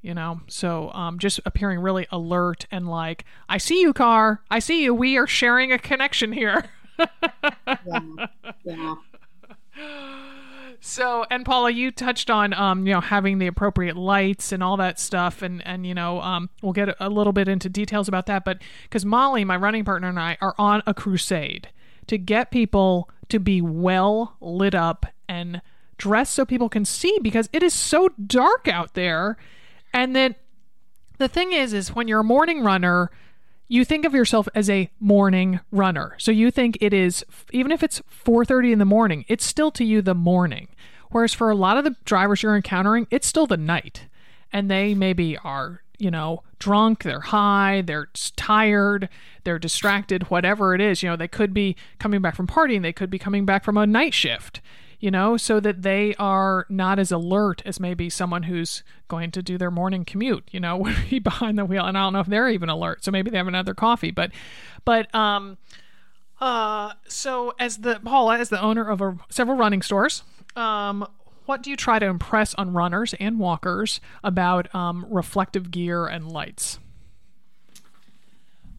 [0.01, 4.59] you know so um, just appearing really alert and like i see you car i
[4.61, 6.67] see you we are sharing a connection here
[8.65, 8.95] yeah.
[10.81, 14.77] So, and Paula, you touched on, um, you know, having the appropriate lights and all
[14.77, 18.27] that stuff, and and you know, um, we'll get a little bit into details about
[18.27, 21.69] that, but because Molly, my running partner, and I are on a crusade
[22.07, 25.61] to get people to be well lit up and
[25.97, 29.37] dressed so people can see because it is so dark out there,
[29.93, 30.37] and then
[31.19, 33.11] the thing is, is when you're a morning runner
[33.69, 36.15] you think of yourself as a morning runner.
[36.19, 39.85] So you think it is even if it's 4:30 in the morning, it's still to
[39.85, 40.69] you the morning.
[41.11, 44.07] Whereas for a lot of the drivers you're encountering, it's still the night.
[44.53, 49.09] And they maybe are, you know, drunk, they're high, they're tired,
[49.45, 51.03] they're distracted, whatever it is.
[51.03, 53.77] You know, they could be coming back from partying, they could be coming back from
[53.77, 54.61] a night shift.
[55.01, 59.43] You know, so that they are not as alert as maybe someone who's going to
[59.43, 61.85] do their morning commute, you know, would be behind the wheel.
[61.85, 63.05] And I don't know if they're even alert.
[63.05, 64.11] So maybe they have another coffee.
[64.11, 64.33] But,
[64.85, 65.59] but, um,
[66.41, 70.23] uh, so as the Paula, as the owner of a, several running stores,
[70.55, 71.07] um,
[71.47, 76.31] what do you try to impress on runners and walkers about um, reflective gear and
[76.31, 76.79] lights?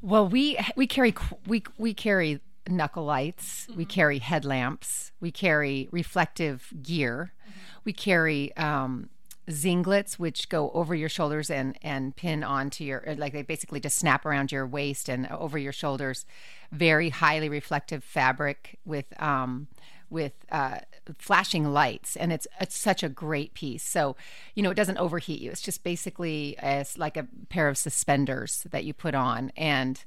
[0.01, 1.13] Well, we we carry
[1.45, 3.77] we we carry knuckle lights, mm-hmm.
[3.77, 7.51] we carry headlamps, we carry reflective gear, mm-hmm.
[7.85, 9.09] we carry um,
[9.49, 13.97] Xinglets which go over your shoulders and and pin onto your like they basically just
[13.97, 16.25] snap around your waist and over your shoulders.
[16.71, 19.67] Very highly reflective fabric with um,
[20.09, 20.79] with uh,
[21.17, 23.83] flashing lights, and it's it's such a great piece.
[23.83, 24.15] So,
[24.55, 25.51] you know, it doesn't overheat you.
[25.51, 30.03] It's just basically as like a pair of suspenders that you put on, and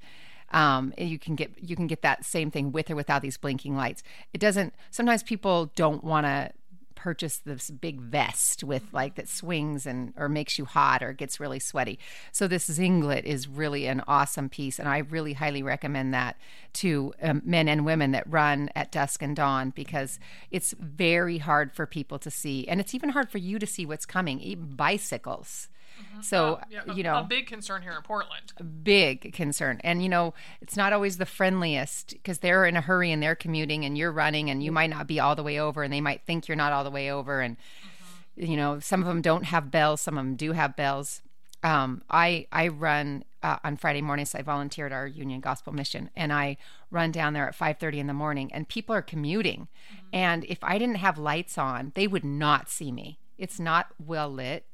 [0.53, 3.77] um, you can get you can get that same thing with or without these blinking
[3.77, 4.03] lights.
[4.33, 4.75] It doesn't.
[4.91, 6.53] Sometimes people don't want to
[6.95, 11.41] purchase this big vest with like that swings and or makes you hot or gets
[11.41, 11.99] really sweaty.
[12.31, 16.37] So this Xinglet is really an awesome piece, and I really highly recommend that
[16.75, 20.21] to um, men and women that run at dusk and dawn because
[20.53, 23.85] it's very hard for people to see, and it's even hard for you to see
[23.85, 24.39] what's coming.
[24.39, 25.69] Even bicycles
[26.03, 26.23] Mm-hmm.
[26.23, 28.53] So, yeah, you know, a big concern here in Portland.
[28.83, 29.81] Big concern.
[29.85, 33.35] And, you know, it's not always the friendliest because they're in a hurry and they're
[33.35, 36.01] commuting and you're running and you might not be all the way over and they
[36.01, 37.41] might think you're not all the way over.
[37.41, 38.51] And, mm-hmm.
[38.51, 41.23] you know, some of them don't have bells, some of them do have bells.
[41.63, 44.35] Um, I, I run uh, on Friday mornings.
[44.35, 46.57] I volunteer at our Union Gospel Mission, and I
[46.91, 48.53] run down there at 5:30 in the morning.
[48.53, 50.07] And people are commuting, mm-hmm.
[50.13, 53.19] and if I didn't have lights on, they would not see me.
[53.39, 54.67] It's not well lit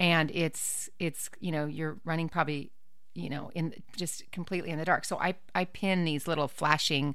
[0.00, 2.72] and it's it's you know you're running probably
[3.14, 5.04] you know in just completely in the dark.
[5.04, 7.14] So i i pin these little flashing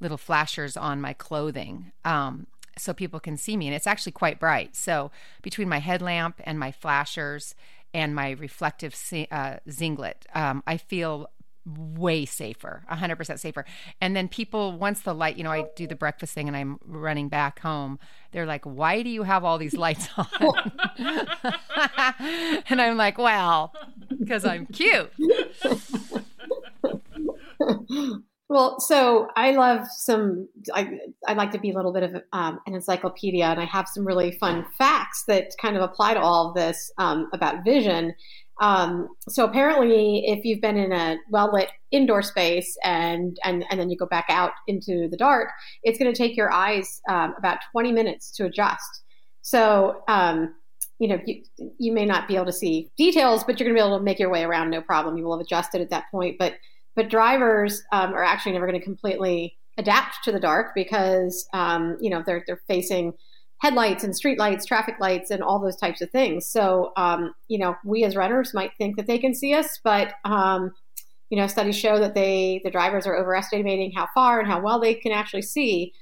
[0.00, 4.38] little flashers on my clothing um, so people can see me and it's actually quite
[4.38, 4.76] bright.
[4.76, 5.10] So
[5.40, 7.54] between my headlamp and my flashers
[7.94, 8.92] and my reflective
[9.30, 11.30] uh, Xinglet um, i feel
[11.66, 13.64] way safer 100% safer.
[14.00, 16.78] And then people once the light you know i do the breakfast thing and i'm
[16.84, 17.98] running back home
[18.32, 20.26] they're like why do you have all these lights on?
[22.68, 23.74] And i'm like well
[24.18, 25.10] because i'm cute.
[28.48, 32.60] Well so i love some i i like to be a little bit of um,
[32.66, 36.48] an encyclopedia and i have some really fun facts that kind of apply to all
[36.48, 38.14] of this um, about vision
[38.60, 43.78] um, so apparently, if you've been in a well lit indoor space and, and and
[43.78, 45.50] then you go back out into the dark,
[45.82, 49.02] it's going to take your eyes um, about 20 minutes to adjust.
[49.42, 50.54] So um,
[50.98, 51.42] you know you,
[51.78, 54.04] you may not be able to see details, but you're going to be able to
[54.04, 55.18] make your way around no problem.
[55.18, 56.36] You will have adjusted at that point.
[56.38, 56.54] But
[56.94, 61.98] but drivers um, are actually never going to completely adapt to the dark because um,
[62.00, 63.12] you know they're they're facing
[63.58, 66.46] headlights and street lights, traffic lights, and all those types of things.
[66.46, 70.14] So, um, you know, we as runners might think that they can see us, but
[70.24, 70.72] um,
[71.30, 74.80] you know, studies show that they the drivers are overestimating how far and how well
[74.80, 75.92] they can actually see.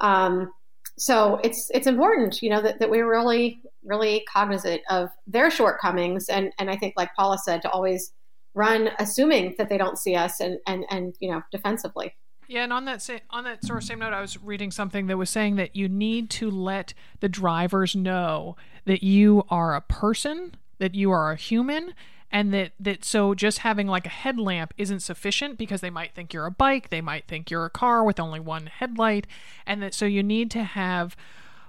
[0.00, 0.52] Um,
[0.98, 6.28] so it's it's important, you know, that, that we're really really cognizant of their shortcomings,
[6.28, 8.12] and and I think, like Paula said, to always
[8.54, 12.14] run assuming that they don't see us and and and you know defensively.
[12.46, 15.06] Yeah, and on that same on that sort of same note, I was reading something
[15.06, 19.80] that was saying that you need to let the drivers know that you are a
[19.80, 21.94] person, that you are a human,
[22.30, 26.34] and that that so just having like a headlamp isn't sufficient because they might think
[26.34, 29.26] you're a bike, they might think you're a car with only one headlight,
[29.66, 31.16] and that so you need to have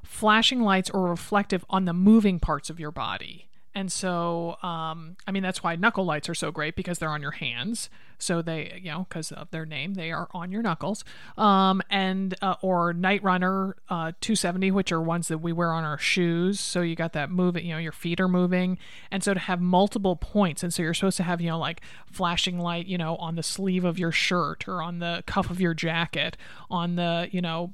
[0.03, 3.44] flashing lights or reflective on the moving parts of your body.
[3.75, 7.21] And so, um, I mean, that's why knuckle lights are so great because they're on
[7.21, 7.89] your hands.
[8.17, 11.03] So they, you know, because of their name, they are on your knuckles.
[11.37, 15.83] Um, and uh, or Night Runner uh, 270, which are ones that we wear on
[15.83, 16.57] our shoes.
[16.61, 18.77] So you got that moving, you know, your feet are moving.
[19.11, 21.81] And so to have multiple points, and so you're supposed to have, you know, like
[22.09, 25.59] flashing light, you know, on the sleeve of your shirt or on the cuff of
[25.59, 26.37] your jacket,
[26.69, 27.73] on the, you know,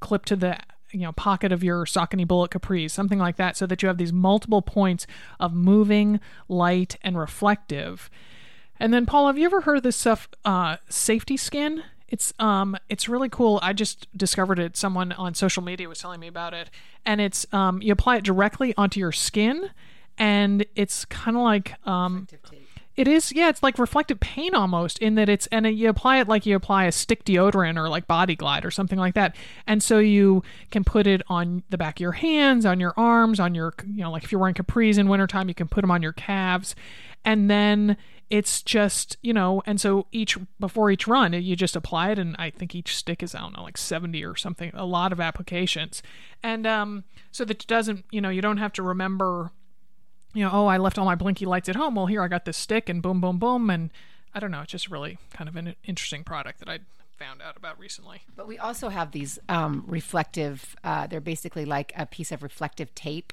[0.00, 0.58] clip to the
[0.92, 3.98] you know pocket of your Saucony bullet capris something like that so that you have
[3.98, 5.06] these multiple points
[5.40, 8.10] of moving light and reflective.
[8.80, 11.82] And then paul have you ever heard of this stuff uh, safety skin?
[12.08, 13.60] It's um it's really cool.
[13.62, 14.76] I just discovered it.
[14.76, 16.70] Someone on social media was telling me about it.
[17.04, 19.70] And it's um you apply it directly onto your skin
[20.16, 22.26] and it's kind of like um
[22.98, 23.48] it is, yeah.
[23.48, 26.86] It's like reflective paint almost in that it's, and you apply it like you apply
[26.86, 29.36] a stick deodorant or like Body Glide or something like that.
[29.68, 33.38] And so you can put it on the back of your hands, on your arms,
[33.38, 35.92] on your, you know, like if you're wearing capris in wintertime, you can put them
[35.92, 36.74] on your calves,
[37.24, 37.96] and then
[38.30, 42.36] it's just you know and so each before each run you just apply it and
[42.38, 45.20] i think each stick is i don't know like 70 or something a lot of
[45.20, 46.02] applications
[46.42, 49.50] and um so that it doesn't you know you don't have to remember
[50.38, 51.96] you know oh i left all my blinky lights at home.
[51.96, 53.70] Well here i got this stick and boom boom boom.
[53.70, 53.90] And
[54.34, 56.78] i don't know it's just really kind of an interesting product that i
[57.18, 58.22] found out about recently.
[58.36, 62.94] But we also have these um, reflective uh, they're basically like a piece of reflective
[62.94, 63.32] tape.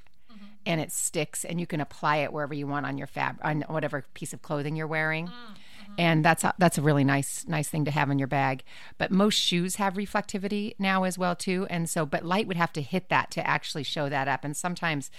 [0.67, 3.61] And it sticks and you can apply it wherever you want on your fab on
[3.67, 5.27] whatever piece of clothing you're wearing.
[5.27, 5.53] Mm-hmm.
[5.97, 8.63] And that's a, that's a really nice nice thing to have in your bag.
[8.97, 11.67] But most shoes have reflectivity now as well too.
[11.69, 14.43] And so but light would have to hit that to actually show that up.
[14.43, 15.11] And sometimes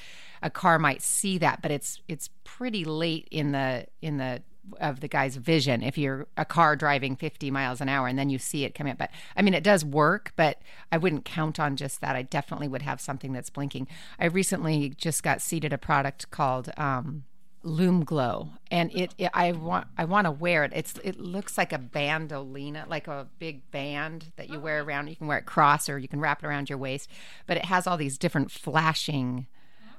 [0.43, 4.43] a car might see that, but it's it's pretty late in the in the
[4.81, 8.31] of the guy's vision if you're a car driving 50 miles an hour and then
[8.31, 8.99] you see it coming up.
[8.99, 12.17] But I mean, it does work, but I wouldn't count on just that.
[12.17, 13.89] I definitely would have something that's blinking.
[14.19, 17.25] I recently just got seated a product called um,
[17.63, 20.73] Lume Glow, and it, it, I want I want to wear it.
[20.75, 25.09] It's it looks like a bandolina, like a big band that you wear around.
[25.09, 27.11] You can wear it cross or you can wrap it around your waist,
[27.47, 29.47] but it has all these different flashing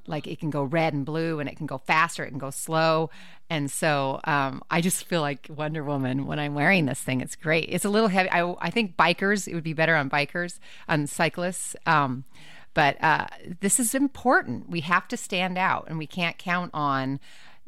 [0.09, 2.49] like it can go red and blue and it can go faster it can go
[2.49, 3.09] slow.
[3.49, 7.35] And so um, i just feel like wonder woman when i'm wearing this thing it's
[7.35, 7.67] great.
[7.69, 8.29] It's a little heavy.
[8.29, 12.23] I, I think bikers it would be better on bikers on cyclists um,
[12.77, 13.25] but uh,
[13.59, 14.69] this is important.
[14.69, 17.19] We have to stand out and we can't count on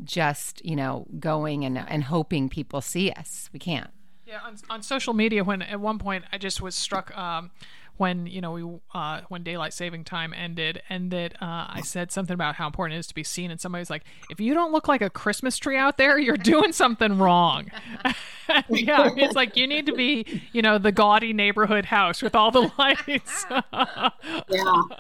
[0.04, 3.90] just you know going and, and hoping people see us we can't
[4.26, 7.52] yeah on, on social media when at one point i just was struck um,
[8.00, 12.14] when you know we uh, when daylight saving time ended, and that uh, I said
[12.14, 14.54] something about how important it is to be seen, and somebody was like, "If you
[14.54, 17.70] don't look like a Christmas tree out there, you're doing something wrong."
[18.70, 22.50] yeah, it's like you need to be, you know, the gaudy neighborhood house with all
[22.52, 23.46] the lights.
[23.52, 24.10] yeah,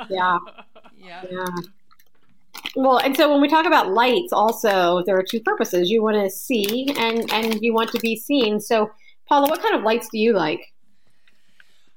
[0.09, 0.37] yeah,
[0.99, 1.45] yeah, yeah.
[2.75, 5.89] Well, and so when we talk about lights, also there are two purposes.
[5.89, 8.59] You want to see, and and you want to be seen.
[8.59, 8.91] So,
[9.27, 10.61] Paula, what kind of lights do you like?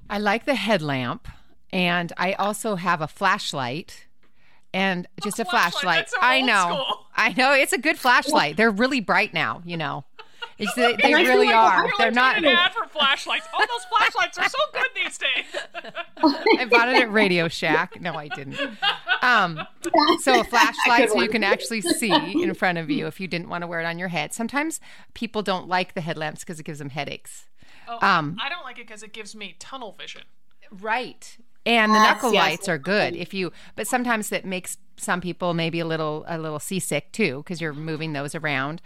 [0.09, 1.29] I like the headlamp,
[1.73, 4.07] and I also have a flashlight
[4.75, 6.11] and just a, a flashlight.
[6.11, 6.83] So I know.
[6.83, 7.07] School.
[7.15, 8.57] I know it's a good flashlight.
[8.59, 10.05] They're really bright now, you know.
[10.59, 11.91] It's, they, they really like are.
[11.99, 13.47] They're not an ad for flashlights.
[13.53, 15.95] All those flashlights are so good these days.
[16.59, 18.01] I bought it at Radio Shack.
[18.01, 18.59] No, I didn't.
[19.23, 19.61] Um,
[20.21, 22.13] so a flashlight, so you can actually see
[22.43, 24.33] in front of you if you didn't want to wear it on your head.
[24.33, 24.81] Sometimes
[25.15, 27.47] people don't like the headlamps because it gives them headaches.
[27.89, 30.23] Oh, um, I don't like it because it gives me tunnel vision.
[30.71, 31.37] Right.
[31.65, 32.43] And the yes, knuckle yes.
[32.43, 36.39] lights are good if you, but sometimes that makes some people maybe a little a
[36.39, 38.83] little seasick too because you're moving those around.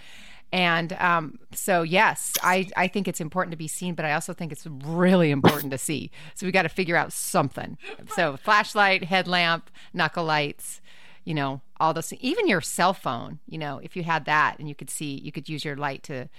[0.57, 4.33] And um, so, yes, I, I think it's important to be seen, but I also
[4.33, 6.11] think it's really important to see.
[6.35, 7.77] So we got to figure out something.
[8.15, 10.81] So flashlight, headlamp, knuckle lights,
[11.25, 12.11] you know, all those.
[12.15, 15.31] Even your cell phone, you know, if you had that and you could see, you
[15.31, 16.31] could use your light to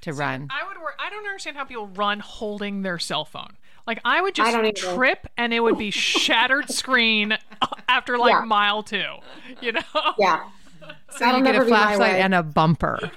[0.00, 0.48] to See, run.
[0.48, 0.94] I would work.
[0.98, 3.58] I don't understand how people run holding their cell phone.
[3.86, 7.36] Like I would just trip and it would be shattered screen
[7.88, 8.44] after like yeah.
[8.44, 9.16] mile two.
[9.60, 9.80] You know?
[10.18, 10.44] Yeah.
[11.10, 13.10] So That'll you get a flashlight and a bumper.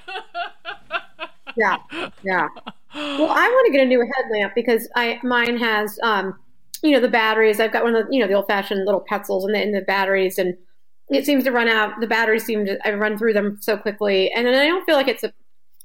[1.57, 1.77] yeah,
[2.23, 2.47] yeah.
[2.95, 6.39] Well, I want to get a new headlamp because I mine has, um,
[6.81, 7.59] you know, the batteries.
[7.59, 9.75] I've got one of the, you know, the old fashioned little Petzls and the, and
[9.75, 10.57] the batteries, and
[11.09, 11.99] it seems to run out.
[11.99, 14.95] The batteries seem to I run through them so quickly, and then I don't feel
[14.95, 15.33] like it's a,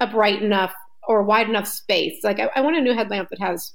[0.01, 0.73] a bright enough
[1.09, 2.23] or wide enough space.
[2.25, 3.73] Like I, I want a new headlamp that has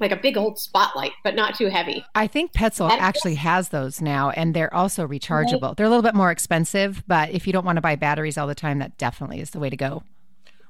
[0.00, 2.04] like a big old spotlight, but not too heavy.
[2.14, 5.62] I think Petzl actually has those now, and they're also rechargeable.
[5.62, 5.76] Right.
[5.76, 8.46] They're a little bit more expensive, but if you don't want to buy batteries all
[8.46, 10.02] the time, that definitely is the way to go.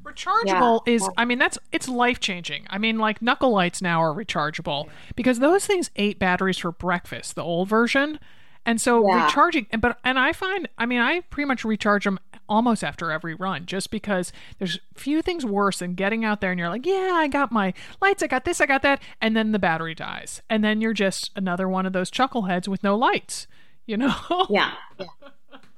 [0.02, 0.94] Rechargeable yeah.
[0.94, 2.66] is, I mean, that's it's life changing.
[2.70, 7.34] I mean, like knuckle lights now are rechargeable because those things ate batteries for breakfast,
[7.34, 8.18] the old version.
[8.64, 9.24] And so yeah.
[9.24, 13.34] recharging, but and I find, I mean, I pretty much recharge them almost after every
[13.34, 17.12] run, just because there's few things worse than getting out there and you're like, yeah,
[17.14, 20.42] I got my lights, I got this, I got that, and then the battery dies,
[20.48, 23.46] and then you're just another one of those chuckleheads with no lights,
[23.86, 24.14] you know?
[24.50, 25.06] Yeah, yeah,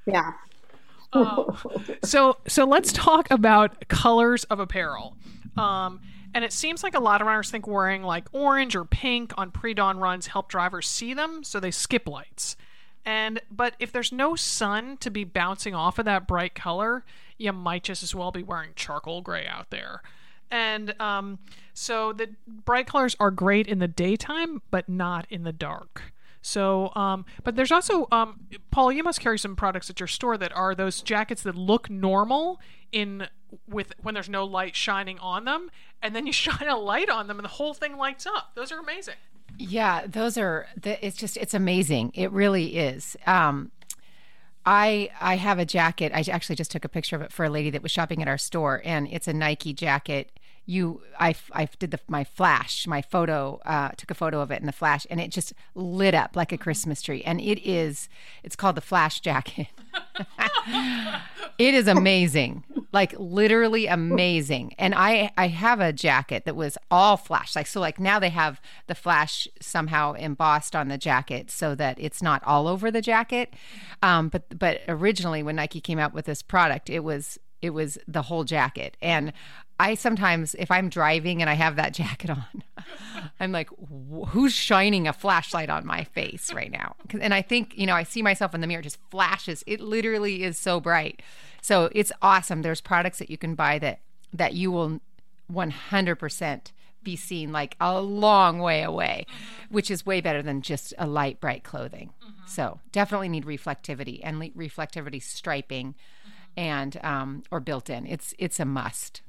[0.06, 0.32] yeah.
[1.12, 1.52] uh,
[2.04, 5.16] so so let's talk about colors of apparel.
[5.56, 6.00] Um,
[6.34, 9.50] and it seems like a lot of runners think wearing like orange or pink on
[9.50, 12.56] pre-dawn runs help drivers see them, so they skip lights.
[13.04, 17.04] And but if there's no sun to be bouncing off of that bright color,
[17.38, 20.02] you might just as well be wearing charcoal gray out there.
[20.50, 21.38] And um,
[21.72, 26.12] so the bright colors are great in the daytime, but not in the dark.
[26.42, 30.38] So, um, but there's also, um, Paul, you must carry some products at your store
[30.38, 32.60] that are those jackets that look normal
[32.92, 33.28] in
[33.68, 35.70] with when there's no light shining on them,
[36.02, 38.52] and then you shine a light on them, and the whole thing lights up.
[38.54, 39.16] Those are amazing.
[39.60, 40.66] Yeah, those are.
[40.80, 42.12] The, it's just it's amazing.
[42.14, 43.14] It really is.
[43.26, 43.70] Um,
[44.64, 46.12] I I have a jacket.
[46.14, 48.28] I actually just took a picture of it for a lady that was shopping at
[48.28, 50.32] our store, and it's a Nike jacket.
[50.66, 54.60] You, I, I did the my flash, my photo, uh, took a photo of it
[54.60, 57.22] in the flash, and it just lit up like a Christmas tree.
[57.24, 58.08] And it is,
[58.44, 59.68] it's called the flash jacket.
[61.58, 64.74] it is amazing, like literally amazing.
[64.78, 67.80] And I, I have a jacket that was all flash, like so.
[67.80, 72.44] Like now they have the flash somehow embossed on the jacket so that it's not
[72.44, 73.54] all over the jacket.
[74.02, 77.98] Um, but but originally when Nike came out with this product, it was it was
[78.08, 79.32] the whole jacket and
[79.80, 82.62] I sometimes, if I'm driving and I have that jacket on,
[83.40, 83.70] I'm like,
[84.28, 86.96] who's shining a flashlight on my face right now?
[87.18, 89.64] And I think, you know, I see myself in the mirror, just flashes.
[89.66, 91.22] It literally is so bright.
[91.62, 92.60] So it's awesome.
[92.60, 94.00] There's products that you can buy that
[94.32, 95.00] that you will
[95.52, 96.72] 100%
[97.02, 99.26] be seen like a long way away,
[99.70, 102.10] which is way better than just a light, bright clothing.
[102.22, 102.46] Mm-hmm.
[102.46, 106.60] So definitely need reflectivity and reflectivity striping, mm-hmm.
[106.60, 108.06] and um, or built in.
[108.06, 109.22] It's it's a must.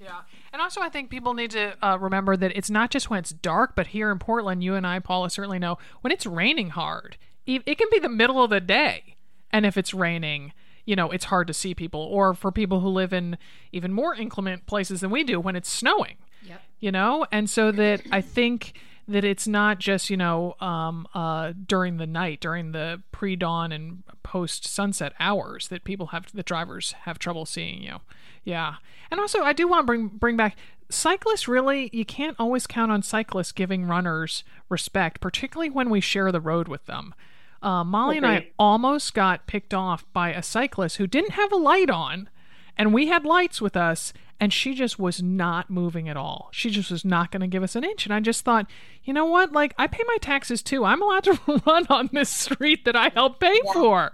[0.00, 0.20] Yeah.
[0.52, 3.30] And also, I think people need to uh, remember that it's not just when it's
[3.30, 7.16] dark, but here in Portland, you and I, Paula, certainly know when it's raining hard,
[7.46, 9.16] it can be the middle of the day.
[9.50, 10.52] And if it's raining,
[10.84, 12.00] you know, it's hard to see people.
[12.00, 13.38] Or for people who live in
[13.72, 16.62] even more inclement places than we do, when it's snowing, yep.
[16.80, 17.26] you know?
[17.30, 18.74] And so that I think
[19.06, 24.02] that it's not just you know um, uh, during the night during the pre-dawn and
[24.22, 28.00] post sunset hours that people have the drivers have trouble seeing you.
[28.44, 28.76] Yeah.
[29.10, 30.56] And also i do want to bring bring back
[30.90, 36.32] cyclists really you can't always count on cyclists giving runners respect particularly when we share
[36.32, 37.14] the road with them.
[37.62, 38.26] Uh, molly okay.
[38.26, 42.28] and i almost got picked off by a cyclist who didn't have a light on
[42.76, 46.48] and we had lights with us and she just was not moving at all.
[46.52, 48.04] She just was not going to give us an inch.
[48.06, 48.66] And I just thought,
[49.04, 49.52] you know what?
[49.52, 50.84] Like, I pay my taxes too.
[50.84, 53.72] I'm allowed to run on this street that I help pay yeah.
[53.72, 54.12] for.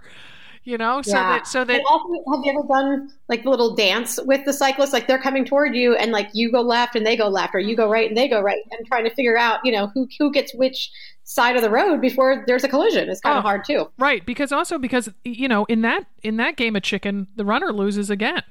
[0.63, 1.37] You know, so yeah.
[1.37, 1.81] that so that.
[1.89, 4.93] Also, have you ever done like the little dance with the cyclists?
[4.93, 7.59] Like they're coming toward you, and like you go left and they go left, or
[7.59, 10.07] you go right and they go right, and trying to figure out, you know, who
[10.19, 10.91] who gets which
[11.23, 13.09] side of the road before there's a collision.
[13.09, 13.89] It's kind oh, of hard too.
[13.97, 17.73] Right, because also because you know in that in that game of chicken, the runner
[17.73, 18.43] loses again.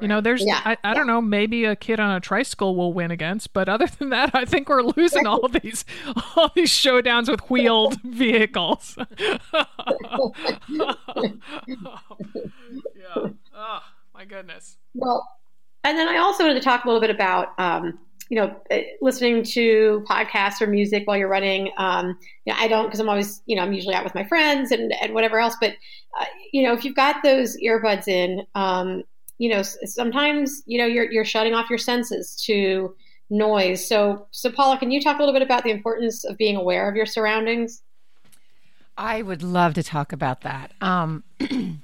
[0.00, 0.60] You know, there's yeah.
[0.64, 0.94] I, I yeah.
[0.94, 4.34] don't know, maybe a kid on a tricycle will win against, but other than that,
[4.34, 5.84] I think we're losing all these
[6.36, 8.96] all these showdowns with wheeled vehicles.
[9.18, 9.32] yeah.
[13.54, 13.80] Oh,
[14.14, 14.76] my goodness.
[14.94, 15.28] Well,
[15.84, 18.82] and then I also wanted to talk a little bit about um, you know, eh,
[19.00, 21.70] listening to podcasts or music while you're running.
[21.78, 24.26] Um, you know, I don't because I'm always, you know, I'm usually out with my
[24.26, 25.56] friends and, and whatever else.
[25.60, 25.74] But,
[26.18, 29.04] uh, you know, if you've got those earbuds in, um,
[29.38, 32.94] you know, sometimes, you know, you're, you're shutting off your senses to
[33.30, 33.86] noise.
[33.86, 36.88] So, so Paula, can you talk a little bit about the importance of being aware
[36.88, 37.82] of your surroundings?
[38.96, 40.72] I would love to talk about that.
[40.80, 41.24] Um,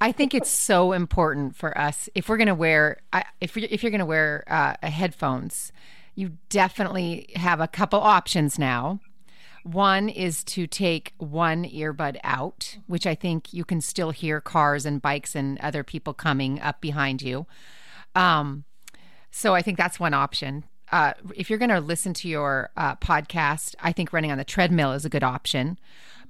[0.00, 2.98] I think it's so important for us if we're going to wear
[3.40, 5.72] if if you're going to wear uh, headphones,
[6.14, 9.00] you definitely have a couple options now.
[9.72, 14.86] One is to take one earbud out, which I think you can still hear cars
[14.86, 17.46] and bikes and other people coming up behind you.
[18.14, 18.64] Um,
[19.30, 20.64] so I think that's one option.
[20.90, 24.44] Uh, if you're going to listen to your uh, podcast, I think running on the
[24.44, 25.78] treadmill is a good option.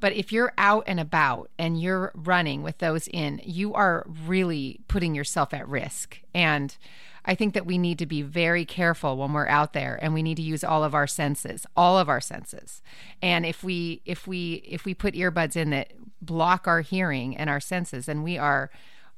[0.00, 4.80] But if you're out and about and you're running with those in, you are really
[4.88, 6.18] putting yourself at risk.
[6.34, 6.76] And
[7.28, 10.22] I think that we need to be very careful when we're out there and we
[10.22, 12.80] need to use all of our senses, all of our senses.
[13.20, 17.50] And if we if we if we put earbuds in that block our hearing and
[17.50, 18.70] our senses, then we are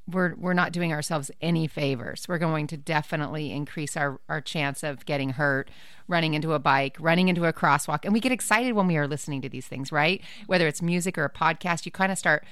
[0.08, 2.26] we're we're not doing ourselves any favors.
[2.28, 5.70] We're going to definitely increase our our chance of getting hurt,
[6.08, 8.00] running into a bike, running into a crosswalk.
[8.04, 10.20] And we get excited when we are listening to these things, right?
[10.48, 12.44] Whether it's music or a podcast, you kind of start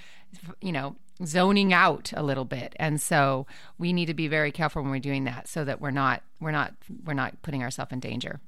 [0.61, 2.75] you know, zoning out a little bit.
[2.79, 3.47] And so
[3.79, 6.53] we need to be very careful when we're doing that so that we're not we're
[6.53, 8.41] not we're not putting ourselves in danger.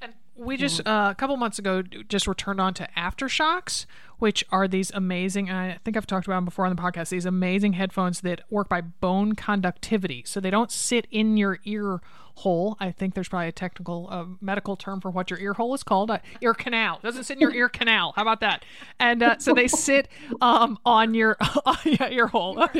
[0.00, 3.86] And we just uh, a couple months ago just returned on to AfterShokz
[4.20, 7.26] which are these amazing i think i've talked about them before on the podcast these
[7.26, 12.00] amazing headphones that work by bone conductivity so they don't sit in your ear
[12.40, 12.76] hole.
[12.80, 15.82] I think there's probably a technical uh, medical term for what your ear hole is
[15.82, 16.10] called.
[16.10, 16.96] Uh, ear canal.
[16.96, 18.12] It doesn't sit in your ear canal.
[18.16, 18.64] How about that?
[18.98, 20.08] And uh, so they sit
[20.40, 21.36] um, on your
[21.84, 22.66] yeah, ear hole.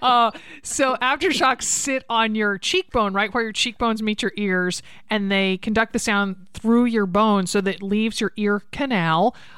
[0.00, 0.30] Uh,
[0.62, 5.58] so AfterShokz sit on your cheekbone, right where your cheekbones meet your ears, and they
[5.58, 8.91] conduct the sound through your bone so that it leaves your ear canal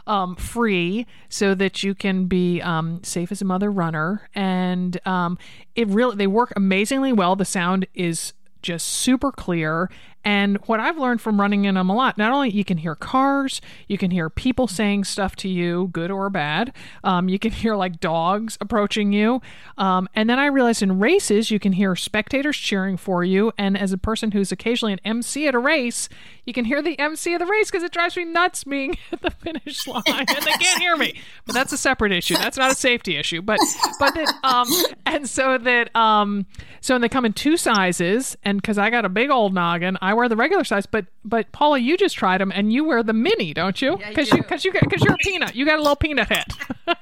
[0.07, 4.29] um, free so that you can be um, safe as a mother runner.
[4.35, 5.39] And um,
[5.75, 7.37] it really, they work amazingly well.
[7.37, 8.33] The sound is
[8.63, 9.91] just super clear
[10.25, 12.95] And what I've learned from running in them a lot, not only you can hear
[12.95, 16.73] cars, you can hear people saying stuff to you, good or bad.
[17.03, 19.43] Um, you can hear like dogs approaching you.
[19.77, 23.53] Um, and then I realized in races, you can hear spectators cheering for you.
[23.59, 26.09] And as a person who's occasionally an MC at a race,
[26.45, 29.23] you can hear the MC of the race because it drives me nuts being at
[29.23, 31.21] the finish line and they can't hear me.
[31.47, 32.35] But that's a separate issue.
[32.35, 33.43] That's not a safety issue.
[33.43, 33.59] But
[33.99, 34.69] but that um
[35.07, 36.47] and so that um
[36.81, 39.99] so and they come in two sizes and because I got a big old noggin,
[40.01, 40.87] I wear the regular size.
[40.87, 43.97] But but Paula, you just tried them and you wear the mini, don't you?
[43.97, 45.55] Because you because you because you're a peanut.
[45.55, 46.47] You got a little peanut head.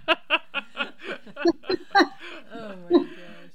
[2.54, 3.08] Oh my gosh.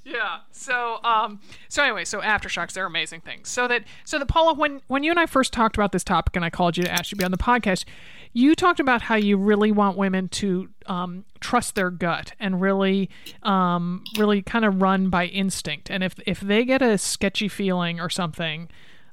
[0.04, 0.40] Yeah.
[0.52, 1.40] So um
[1.70, 3.50] so anyway, so AfterShokz they're amazing things.
[3.50, 6.36] So that so that Paula when when you and I first talked about this topic
[6.36, 7.86] and I called you to ask you to be on the podcast,
[8.34, 13.10] you talked about how you really want women to um, trust their gut and really
[13.44, 15.90] um, really kind of run by instinct.
[15.90, 18.70] And if if they get a sketchy feeling or something,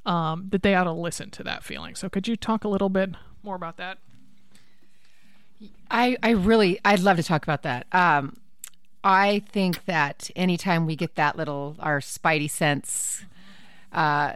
[0.07, 1.95] um, that they ought to listen to that feeling.
[1.95, 3.11] So could you talk a little bit
[3.43, 3.99] more about that?
[5.91, 7.87] I, I really, I'd love to talk about that.
[7.93, 8.37] Um,
[9.03, 13.25] I think that anytime we get that little, our spidey sense
[13.93, 14.33] uh,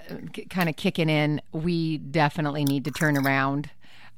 [0.50, 3.70] kind of kicking in, we definitely need to turn around.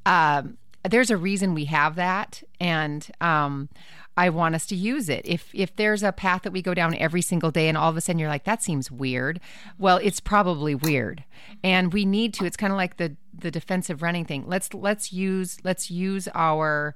[0.05, 3.69] Um, there's a reason we have that, and um,
[4.21, 5.23] I want us to use it.
[5.25, 7.97] If if there's a path that we go down every single day, and all of
[7.97, 9.39] a sudden you're like, that seems weird,
[9.79, 11.23] well, it's probably weird,
[11.63, 12.45] and we need to.
[12.45, 14.43] It's kind of like the the defensive running thing.
[14.45, 16.93] Let's let's use let's use our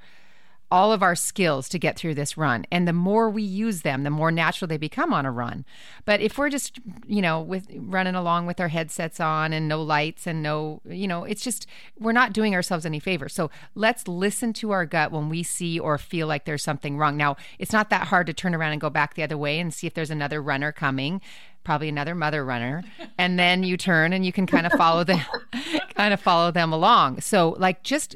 [0.75, 2.65] all of our skills to get through this run.
[2.69, 5.63] And the more we use them, the more natural they become on a run.
[6.03, 9.81] But if we're just, you know, with running along with our headsets on and no
[9.81, 11.65] lights and no, you know, it's just
[11.97, 13.29] we're not doing ourselves any favor.
[13.29, 17.15] So let's listen to our gut when we see or feel like there's something wrong.
[17.15, 19.73] Now, it's not that hard to turn around and go back the other way and
[19.73, 21.21] see if there's another runner coming
[21.63, 22.83] probably another mother runner
[23.17, 25.19] and then you turn and you can kind of follow them
[25.95, 28.15] kind of follow them along so like just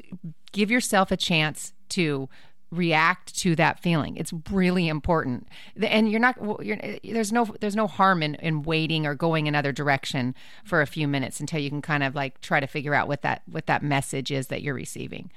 [0.52, 2.28] give yourself a chance to
[2.70, 5.48] react to that feeling it's really important
[5.82, 9.72] and you're not you're, there's no there's no harm in, in waiting or going another
[9.72, 13.08] direction for a few minutes until you can kind of like try to figure out
[13.08, 15.30] what that what that message is that you're receiving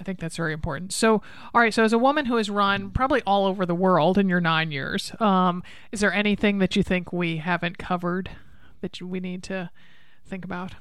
[0.00, 0.92] I think that's very important.
[0.92, 1.22] So,
[1.54, 1.72] all right.
[1.72, 4.72] So, as a woman who has run probably all over the world in your nine
[4.72, 8.30] years, um, is there anything that you think we haven't covered
[8.80, 9.70] that we need to
[10.26, 10.72] think about?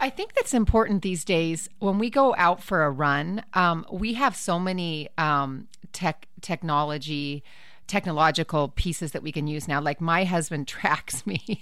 [0.00, 1.68] I think that's important these days.
[1.78, 7.42] When we go out for a run, um, we have so many um, tech technology
[7.86, 11.60] technological pieces that we can use now like my husband tracks me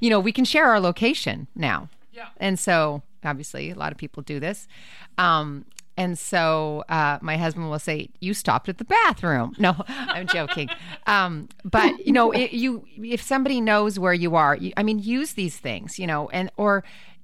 [0.00, 2.28] you know we can share our location now Yeah.
[2.38, 4.66] and so obviously a lot of people do this
[5.18, 5.66] um,
[5.98, 10.70] and so uh, my husband will say, "You stopped at the bathroom." No, I'm joking.
[11.06, 15.00] Um, but you know, it, you if somebody knows where you are, you, I mean,
[15.00, 16.82] use these things, you know, and or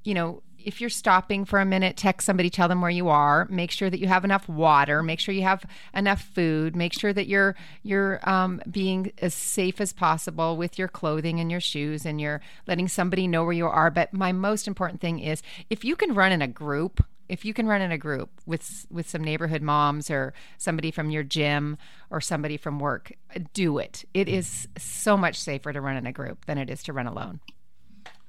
[0.09, 3.47] you know, if you're stopping for a minute, text somebody, tell them where you are.
[3.51, 5.03] Make sure that you have enough water.
[5.03, 6.75] Make sure you have enough food.
[6.75, 11.51] Make sure that you're you're um, being as safe as possible with your clothing and
[11.51, 13.91] your shoes, and you're letting somebody know where you are.
[13.91, 17.53] But my most important thing is if you can run in a group if you
[17.53, 21.77] can run in a group with with some neighborhood moms or somebody from your gym
[22.09, 23.13] or somebody from work
[23.53, 26.83] do it it is so much safer to run in a group than it is
[26.83, 27.39] to run alone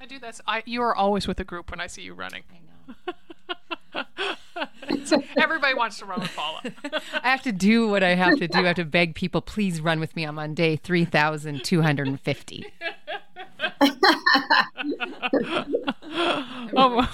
[0.01, 0.41] I do this.
[0.47, 2.43] I you are always with a group when I see you running.
[3.93, 3.95] i
[4.93, 6.61] know everybody wants to run with Paula.
[7.23, 9.79] i have to do what i have to do i have to beg people please
[9.79, 12.65] run with me i'm on day 3250
[16.75, 17.09] oh, my-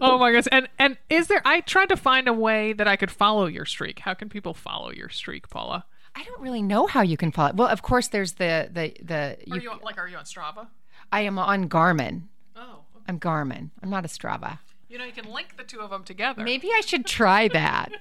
[0.00, 0.46] oh my goodness!
[0.48, 1.42] And and is there?
[1.44, 4.00] I tried to find a way that I could follow your streak.
[4.00, 5.84] How can people follow your streak, Paula?
[6.16, 9.36] i don't really know how you can follow well of course there's the the the
[9.52, 9.96] Are you, you on- like?
[9.96, 10.66] Are you on Strava?
[11.12, 12.22] I am on garmin
[12.56, 14.58] Oh, i'm garmin i'm not a strava
[14.88, 16.42] you know you can link the two of them together.
[16.42, 17.92] Maybe I should try that.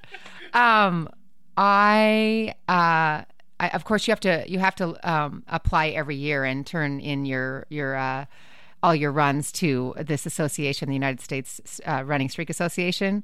[0.53, 1.07] um,
[1.55, 3.23] I, uh,
[3.59, 6.99] I, of course, you have to you have to um, apply every year and turn
[6.99, 8.25] in your your uh,
[8.81, 13.23] all your runs to this association, the United States uh, Running Streak Association,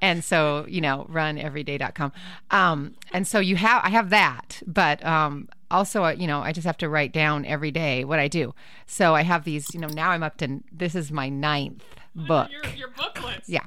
[0.00, 2.12] and so you know, runeveryday.com.
[2.50, 6.52] Um, and so you have I have that, but um, also uh, you know I
[6.52, 8.54] just have to write down every day what I do.
[8.86, 9.72] So I have these.
[9.74, 11.84] You know, now I'm up to this is my ninth
[12.14, 12.50] book.
[12.50, 13.48] your your booklets.
[13.48, 13.66] Yeah.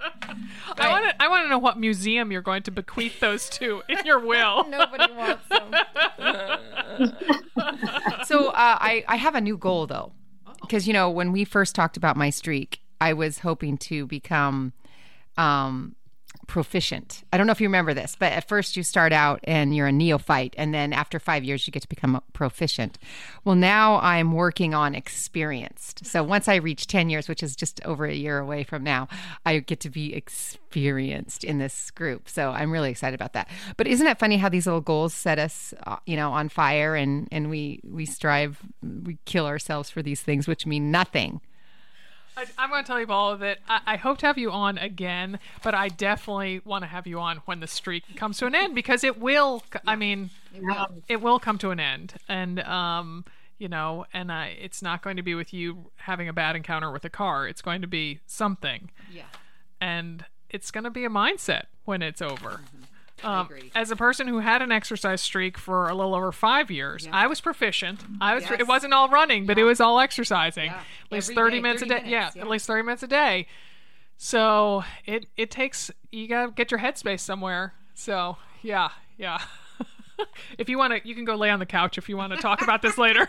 [0.00, 1.22] I want to.
[1.22, 4.64] I want to know what museum you're going to bequeath those to in your will.
[4.68, 5.74] Nobody wants them.
[8.24, 10.12] so uh, I, I have a new goal though,
[10.60, 14.72] because you know when we first talked about my streak, I was hoping to become
[15.36, 15.96] um,
[16.48, 17.22] proficient.
[17.30, 19.86] I don't know if you remember this, but at first you start out and you're
[19.86, 22.98] a neophyte, and then after five years you get to become proficient.
[23.44, 26.06] Well, now I'm working on experienced.
[26.06, 29.08] So once I reach 10 years, which is just over a year away from now,
[29.44, 32.28] I get to be experienced in this group.
[32.28, 33.48] So I'm really excited about that.
[33.76, 36.96] But isn't it funny how these little goals set us, uh, you know, on fire
[36.96, 41.42] and, and we, we strive, we kill ourselves for these things, which mean nothing.
[42.38, 44.78] I, am going to tell you, Paula, that I, I, hope to have you on
[44.78, 48.54] again, but I definitely want to have you on when the streak comes to an
[48.54, 49.62] end because it will.
[49.86, 53.24] I mean, it will, um, it will come to an end, and um,
[53.58, 56.92] you know, and I, it's not going to be with you having a bad encounter
[56.92, 57.48] with a car.
[57.48, 58.90] It's going to be something.
[59.12, 59.24] Yeah.
[59.80, 62.50] And it's going to be a mindset when it's over.
[62.50, 62.82] Mm-hmm.
[63.24, 67.06] Um, as a person who had an exercise streak for a little over five years,
[67.06, 67.16] yeah.
[67.16, 68.04] I was proficient.
[68.20, 68.44] I was.
[68.44, 68.60] Yes.
[68.60, 69.64] It wasn't all running, but yeah.
[69.64, 70.66] it was all exercising.
[70.66, 70.80] Yeah.
[71.06, 72.10] At least Every thirty day, minutes 30 a day.
[72.10, 73.46] Minutes, yeah, at least thirty minutes a day.
[74.16, 77.74] So it it takes you gotta get your headspace somewhere.
[77.94, 79.38] So yeah, yeah.
[80.58, 82.38] if you want to, you can go lay on the couch if you want to
[82.38, 83.28] talk about this later.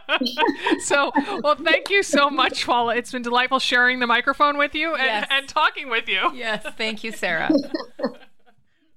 [0.80, 2.96] so, well, thank you so much, Paula.
[2.96, 5.26] It's been delightful sharing the microphone with you and, yes.
[5.30, 6.32] and talking with you.
[6.34, 7.50] Yes, thank you, Sarah.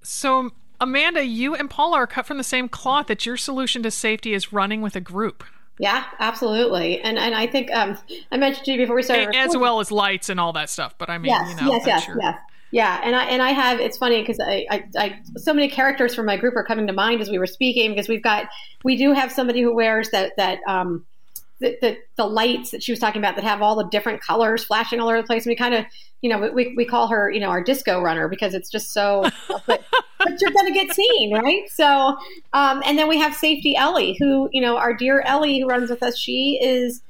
[0.04, 3.92] So, Amanda, you and Paula are cut from the same cloth that your solution to
[3.92, 5.44] safety is running with a group.
[5.80, 7.02] Yeah, absolutely.
[7.02, 7.98] And and I think um,
[8.32, 10.96] I mentioned to you before we started, as well as lights and all that stuff.
[10.98, 12.18] But I mean, yes, you know, yes, yes, your...
[12.22, 12.38] yes.
[12.72, 13.80] Yeah, and I and I have.
[13.80, 16.94] It's funny because I, I, I, so many characters from my group are coming to
[16.94, 18.48] mind as we were speaking because we've got
[18.84, 21.06] we do have somebody who wears that that um
[21.64, 24.64] the, the, the lights that she was talking about that have all the different colors
[24.64, 25.46] flashing all over the place.
[25.46, 25.86] And we kind of
[26.24, 29.30] you know, we, we call her, you know, our disco runner because it's just so,
[29.68, 29.84] but,
[30.18, 31.70] but you're going to get seen, right?
[31.70, 32.18] So,
[32.54, 35.90] um, and then we have Safety Ellie, who, you know, our dear Ellie who runs
[35.90, 37.02] with us, she is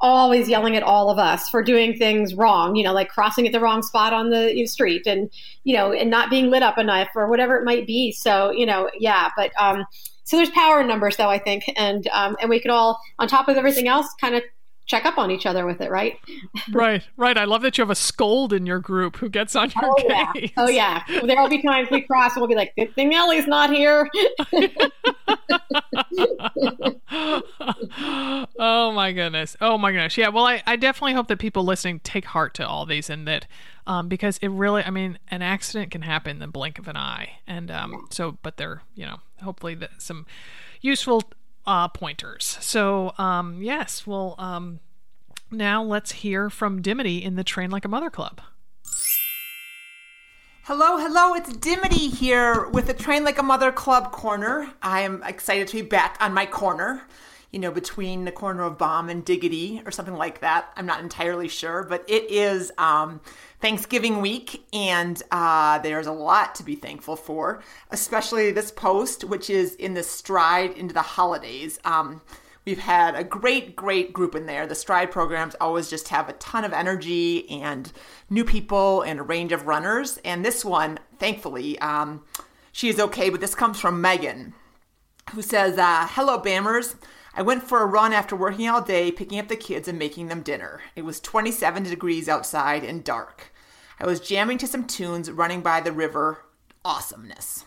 [0.00, 3.52] always yelling at all of us for doing things wrong, you know, like crossing at
[3.52, 5.30] the wrong spot on the street and,
[5.62, 8.10] you know, and not being lit up enough or whatever it might be.
[8.10, 9.86] So, you know, yeah, but, um,
[10.26, 11.64] so there's power in numbers though, I think.
[11.76, 14.42] And, um, and we could all, on top of everything else, kind of
[14.86, 16.18] check up on each other with it, right?
[16.72, 17.36] right, right.
[17.36, 19.94] I love that you have a scold in your group who gets on your oh,
[19.94, 20.30] case.
[20.34, 20.48] Yeah.
[20.56, 21.02] Oh yeah.
[21.24, 24.08] There will be times we cross and we'll be like, "Good thing Ellie's not here."
[28.58, 29.56] oh my goodness.
[29.60, 30.16] Oh my goodness.
[30.16, 30.28] Yeah.
[30.28, 33.46] Well, I, I definitely hope that people listening take heart to all these and that
[33.86, 36.96] um, because it really, I mean, an accident can happen in the blink of an
[36.96, 40.26] eye, and um, so, but they're, you know, hopefully that some
[40.80, 41.22] useful
[41.66, 42.58] uh, pointers.
[42.60, 44.80] So, um, yes, well, um,
[45.50, 48.40] now let's hear from Dimity in the Train Like a Mother Club.
[50.64, 54.72] Hello, hello, it's Dimity here with the Train Like a Mother Club corner.
[54.82, 57.02] I am excited to be back on my corner,
[57.52, 60.72] you know, between the corner of Bomb and Diggity or something like that.
[60.76, 63.20] I'm not entirely sure, but it is um,
[63.60, 69.48] Thanksgiving week, and uh, there's a lot to be thankful for, especially this post, which
[69.48, 71.78] is in the stride into the holidays.
[71.84, 72.20] Um,
[72.66, 74.66] we've had a great, great group in there.
[74.66, 77.90] The stride programs always just have a ton of energy and
[78.28, 80.18] new people and a range of runners.
[80.24, 82.24] And this one, thankfully, um,
[82.72, 84.52] she is okay, but this comes from Megan,
[85.32, 86.96] who says, uh, Hello, BAMRs.
[87.38, 90.28] I went for a run after working all day, picking up the kids and making
[90.28, 90.80] them dinner.
[90.96, 93.52] It was 27 degrees outside and dark.
[94.00, 96.46] I was jamming to some tunes, running by the river.
[96.82, 97.66] Awesomeness.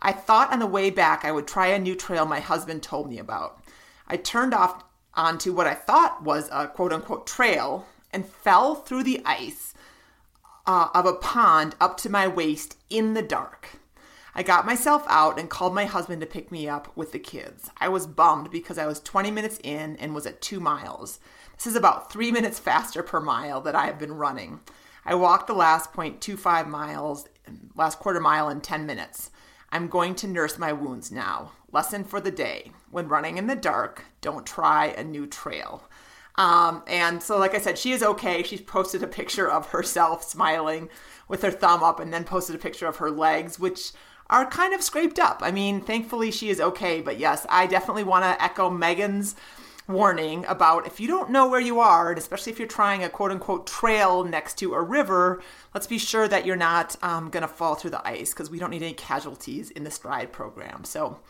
[0.00, 3.08] I thought on the way back I would try a new trail my husband told
[3.08, 3.60] me about.
[4.06, 4.84] I turned off
[5.14, 9.74] onto what I thought was a quote unquote trail and fell through the ice
[10.64, 13.80] uh, of a pond up to my waist in the dark.
[14.34, 17.70] I got myself out and called my husband to pick me up with the kids.
[17.78, 21.20] I was bummed because I was 20 minutes in and was at two miles.
[21.56, 24.60] This is about three minutes faster per mile that I have been running.
[25.04, 27.28] I walked the last 0.25 miles,
[27.74, 29.30] last quarter mile in 10 minutes.
[29.70, 31.52] I'm going to nurse my wounds now.
[31.70, 35.82] Lesson for the day when running in the dark, don't try a new trail.
[36.36, 38.42] Um, and so, like I said, she is okay.
[38.42, 40.88] She's posted a picture of herself smiling
[41.28, 43.92] with her thumb up and then posted a picture of her legs, which
[44.32, 45.40] are kind of scraped up.
[45.42, 49.36] I mean, thankfully she is okay, but yes, I definitely want to echo Megan's
[49.86, 53.10] warning about if you don't know where you are, and especially if you're trying a
[53.10, 55.42] quote unquote trail next to a river,
[55.74, 58.58] let's be sure that you're not um, going to fall through the ice because we
[58.58, 60.84] don't need any casualties in the stride program.
[60.84, 61.20] So,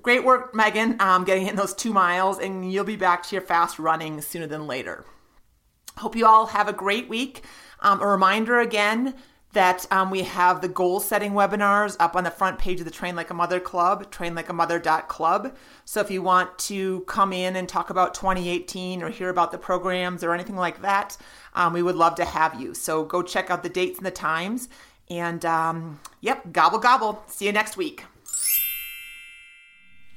[0.00, 3.42] great work, Megan, um, getting in those two miles, and you'll be back to your
[3.42, 5.04] fast running sooner than later.
[5.98, 7.42] Hope you all have a great week.
[7.80, 9.14] Um, a reminder again
[9.56, 12.90] that um, we have the goal setting webinars up on the front page of the
[12.90, 15.56] Train Like a Mother Club, trainlikeamother.club.
[15.86, 19.58] So if you want to come in and talk about 2018 or hear about the
[19.58, 21.16] programs or anything like that,
[21.54, 22.74] um, we would love to have you.
[22.74, 24.68] So go check out the dates and the times
[25.08, 27.22] And um, yep, gobble gobble.
[27.26, 28.04] See you next week.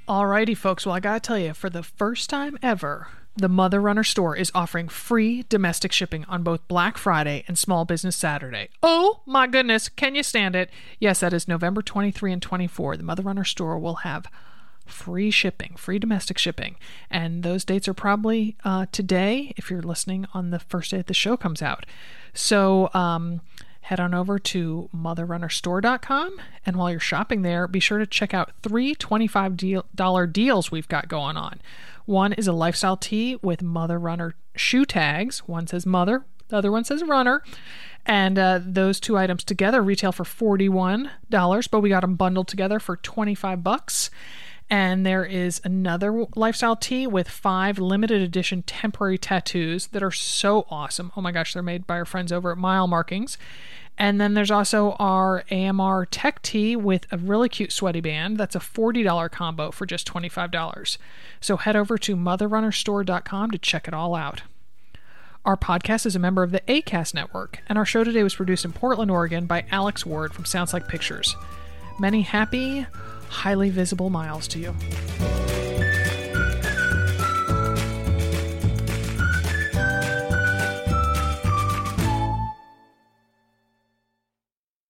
[0.06, 0.86] Alrighty, folks.
[0.86, 3.08] Well, I gotta tell you, for the first time ever,
[3.40, 7.86] the Mother Runner store is offering free domestic shipping on both Black Friday and Small
[7.86, 8.70] Business Saturday.
[8.84, 10.70] Oh my goodness, can you stand it?
[11.00, 12.98] Yes, that is November 23 and 24.
[12.98, 14.28] The Mother Runner store will have
[14.86, 16.76] free shipping, free domestic shipping.
[17.10, 21.08] And those dates are probably uh, today if you're listening on the first day that
[21.08, 21.86] the show comes out.
[22.34, 23.42] So, um,
[23.82, 26.40] head on over to motherrunnerstore.com.
[26.64, 31.08] And while you're shopping there, be sure to check out three $25 deals we've got
[31.08, 31.60] going on.
[32.10, 35.48] One is a lifestyle tee with Mother Runner shoe tags.
[35.48, 37.44] One says Mother, the other one says Runner.
[38.04, 42.80] And uh, those two items together retail for $41, but we got them bundled together
[42.80, 44.10] for 25 bucks.
[44.72, 50.66] And there is another lifestyle tee with five limited edition temporary tattoos that are so
[50.72, 51.12] awesome.
[51.16, 53.38] Oh my gosh, they're made by our friends over at Mile Markings.
[54.00, 58.38] And then there's also our AMR Tech Tee with a really cute sweaty band.
[58.38, 60.98] That's a $40 combo for just $25.
[61.42, 64.44] So head over to motherrunnerstore.com to check it all out.
[65.44, 68.66] Our podcast is a member of the ACAST network, and our show today was produced
[68.66, 71.36] in Portland, Oregon by Alex Ward from Sounds Like Pictures.
[72.00, 72.86] Many happy,
[73.30, 75.59] highly visible miles to you.